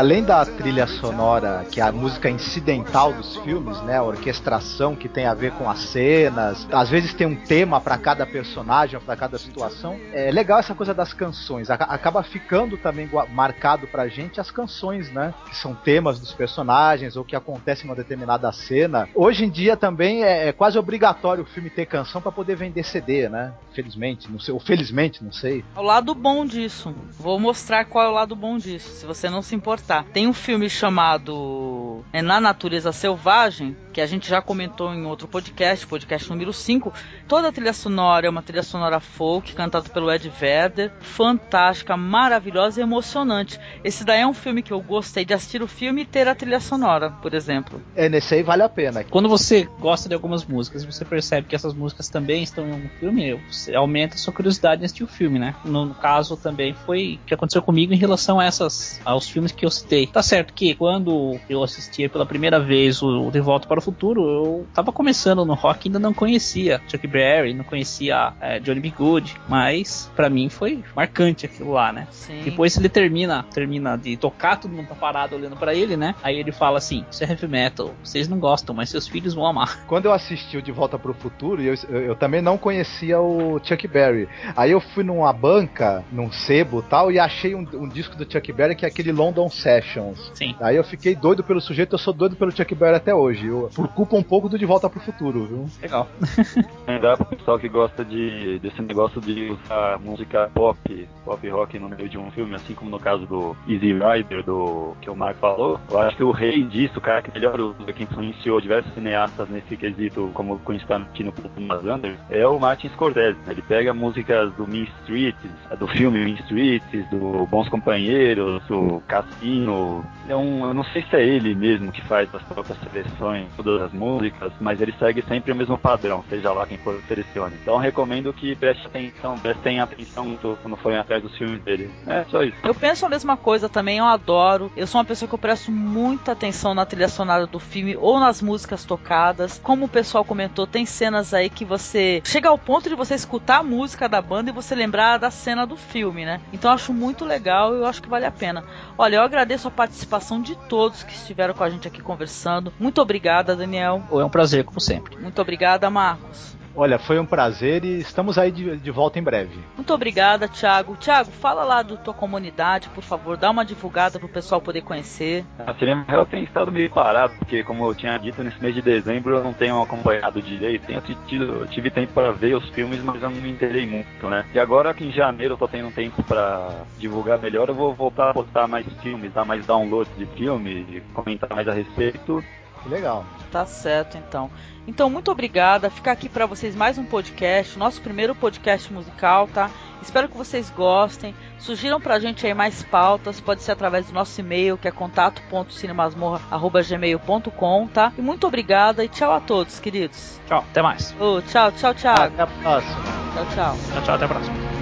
[0.01, 5.09] Além da trilha sonora, que é a música incidental dos filmes, né, a orquestração que
[5.09, 9.17] tem a ver com as cenas, às vezes tem um tema para cada personagem, para
[9.17, 9.99] cada situação.
[10.13, 11.71] É legal essa coisa das canções.
[11.71, 17.17] Aca- Acaba ficando também marcado pra gente as canções, né, que são temas dos personagens
[17.17, 19.09] ou que acontecem em uma determinada cena.
[19.15, 22.85] Hoje em dia também é, é quase obrigatório o filme ter canção para poder vender
[22.85, 23.55] CD, né?
[23.75, 25.65] Felizmente, não sei, ou felizmente, não sei.
[25.75, 26.95] O lado bom disso.
[27.19, 30.05] Vou mostrar qual é o lado bom disso, se você não se importar.
[30.13, 35.29] Tem um filme chamado é, Na Natureza Selvagem, que a gente já comentou em outro
[35.29, 36.93] podcast, podcast número 5.
[37.29, 40.93] Toda a trilha sonora é uma trilha sonora folk, cantada pelo Ed Vedder.
[41.01, 43.59] Fantástica, maravilhosa e emocionante.
[43.85, 46.35] Esse daí é um filme que eu gostei de assistir o filme e ter a
[46.35, 47.81] trilha sonora, por exemplo.
[47.95, 49.05] É, nesse aí vale a pena.
[49.05, 52.73] Quando você gosta de algumas músicas e você percebe que essas músicas também estão em
[52.73, 55.55] um filme, você aumenta a sua curiosidade em assistir o filme, né?
[55.65, 59.53] No, no caso também foi o que aconteceu comigo em relação a essas aos filmes
[59.53, 60.07] que eu citei.
[60.07, 64.23] Tá certo que quando eu assistia pela primeira vez o De Volta para o Futuro,
[64.23, 68.81] eu tava começando no rock e ainda não conhecia Chuck Berry, não conhecia é, Johnny
[68.81, 68.91] B.
[68.97, 72.07] Good, mas pra mim foi marcante aquilo lá, né?
[72.11, 72.43] Sim.
[72.43, 76.15] Depois ele termina, termina de tocar, todo mundo tá parado olhando pra ele, né?
[76.23, 79.47] Aí ele fala assim: "Isso é heavy metal, vocês não gostam, mas seus filhos vão
[79.47, 79.85] amar".
[79.87, 83.61] Quando eu assisti o De Volta pro Futuro, eu, eu, eu também não conhecia o
[83.63, 84.29] Chuck Berry.
[84.57, 88.31] Aí eu fui numa banca, num sebo e tal, e achei um, um disco do
[88.31, 90.30] Chuck Berry que é aquele London Sessions.
[90.35, 90.55] Sim.
[90.61, 93.47] Aí eu fiquei doido pelo sujeito, eu sou doido pelo Chuck Berry até hoje.
[93.47, 95.67] Eu, por culpa um pouco do De Volta pro Futuro, viu?
[95.83, 96.09] Legal.
[97.01, 101.89] Dá pro pessoal que gosta de, desse negócio de usar música pop, pop rock no
[101.89, 105.37] meio de um filme, assim como no caso do Easy Rider, do que o Mark
[105.39, 105.81] falou.
[105.91, 109.49] Eu acho que o rei disso, o cara que melhor usa, que influenciou diversos cineastas
[109.49, 113.39] nesse quesito, como o Quentin Tarantino com o Thomas Anderson, é o Martin Scorsese.
[113.47, 120.05] Ele pega músicas do Mean Streets, do filme Mean Streets, do Bons Companheiros, do Cassino.
[120.31, 123.83] É um, eu não sei se é ele mesmo que faz as próprias seleções, todas
[123.83, 127.57] as músicas, mas ele segue sempre o mesmo padrão, seja lá quem for que selecione.
[127.61, 131.91] Então recomendo que preste atenção, prestem atenção muito quando forem atrás dos filmes dele.
[132.07, 132.57] É só isso.
[132.63, 134.71] Eu penso a mesma coisa também, eu adoro.
[134.77, 138.21] Eu sou uma pessoa que eu presto muita atenção na trilha sonora do filme ou
[138.21, 139.59] nas músicas tocadas.
[139.59, 143.59] Como o pessoal comentou, tem cenas aí que você chega ao ponto de você escutar
[143.59, 146.41] a música da banda e você lembrar da cena do filme, né?
[146.53, 148.63] Então eu acho muito legal e eu acho que vale a pena.
[148.97, 152.73] Olha, eu agradeço a participação de todos que estiveram com a gente aqui conversando.
[152.79, 154.03] Muito obrigada, Daniel.
[154.11, 155.17] É um prazer, como sempre.
[155.17, 156.60] Muito obrigada, Marcos.
[156.75, 159.59] Olha, foi um prazer e estamos aí de, de volta em breve.
[159.77, 160.97] Muito obrigada, Thiago.
[160.97, 165.45] Thiago, fala lá da tua comunidade, por favor, dá uma divulgada pro pessoal poder conhecer.
[165.67, 168.83] A Cinema Real tem estado meio parado, porque como eu tinha dito, nesse mês de
[168.83, 170.87] dezembro eu não tenho acompanhado direito.
[170.87, 174.29] Tenho tido, eu tive tempo para ver os filmes, mas eu não me interessei muito,
[174.29, 174.45] né?
[174.55, 178.31] E agora que em janeiro eu tô tendo tempo para divulgar melhor, eu vou voltar
[178.31, 182.43] a postar mais filmes, dar mais downloads de filme, comentar mais a respeito.
[182.83, 183.25] Que legal.
[183.51, 184.51] Tá certo, então.
[184.87, 185.91] Então, muito obrigada.
[185.91, 189.71] Fica aqui para vocês mais um podcast, nosso primeiro podcast musical, tá?
[190.03, 191.33] Espero que vocês gostem.
[191.59, 197.87] Sugiram pra gente aí mais pautas, pode ser através do nosso e-mail, que é contato.cinemasmorra.gmail.com,
[197.89, 198.11] tá?
[198.17, 200.41] E muito obrigada e tchau a todos, queridos.
[200.47, 201.15] Tchau, até mais.
[201.21, 202.15] Ô, tchau, tchau, tchau.
[202.15, 203.03] Até a próxima.
[203.35, 203.77] Tchau, tchau.
[203.93, 204.80] Tchau, tchau, até a próxima.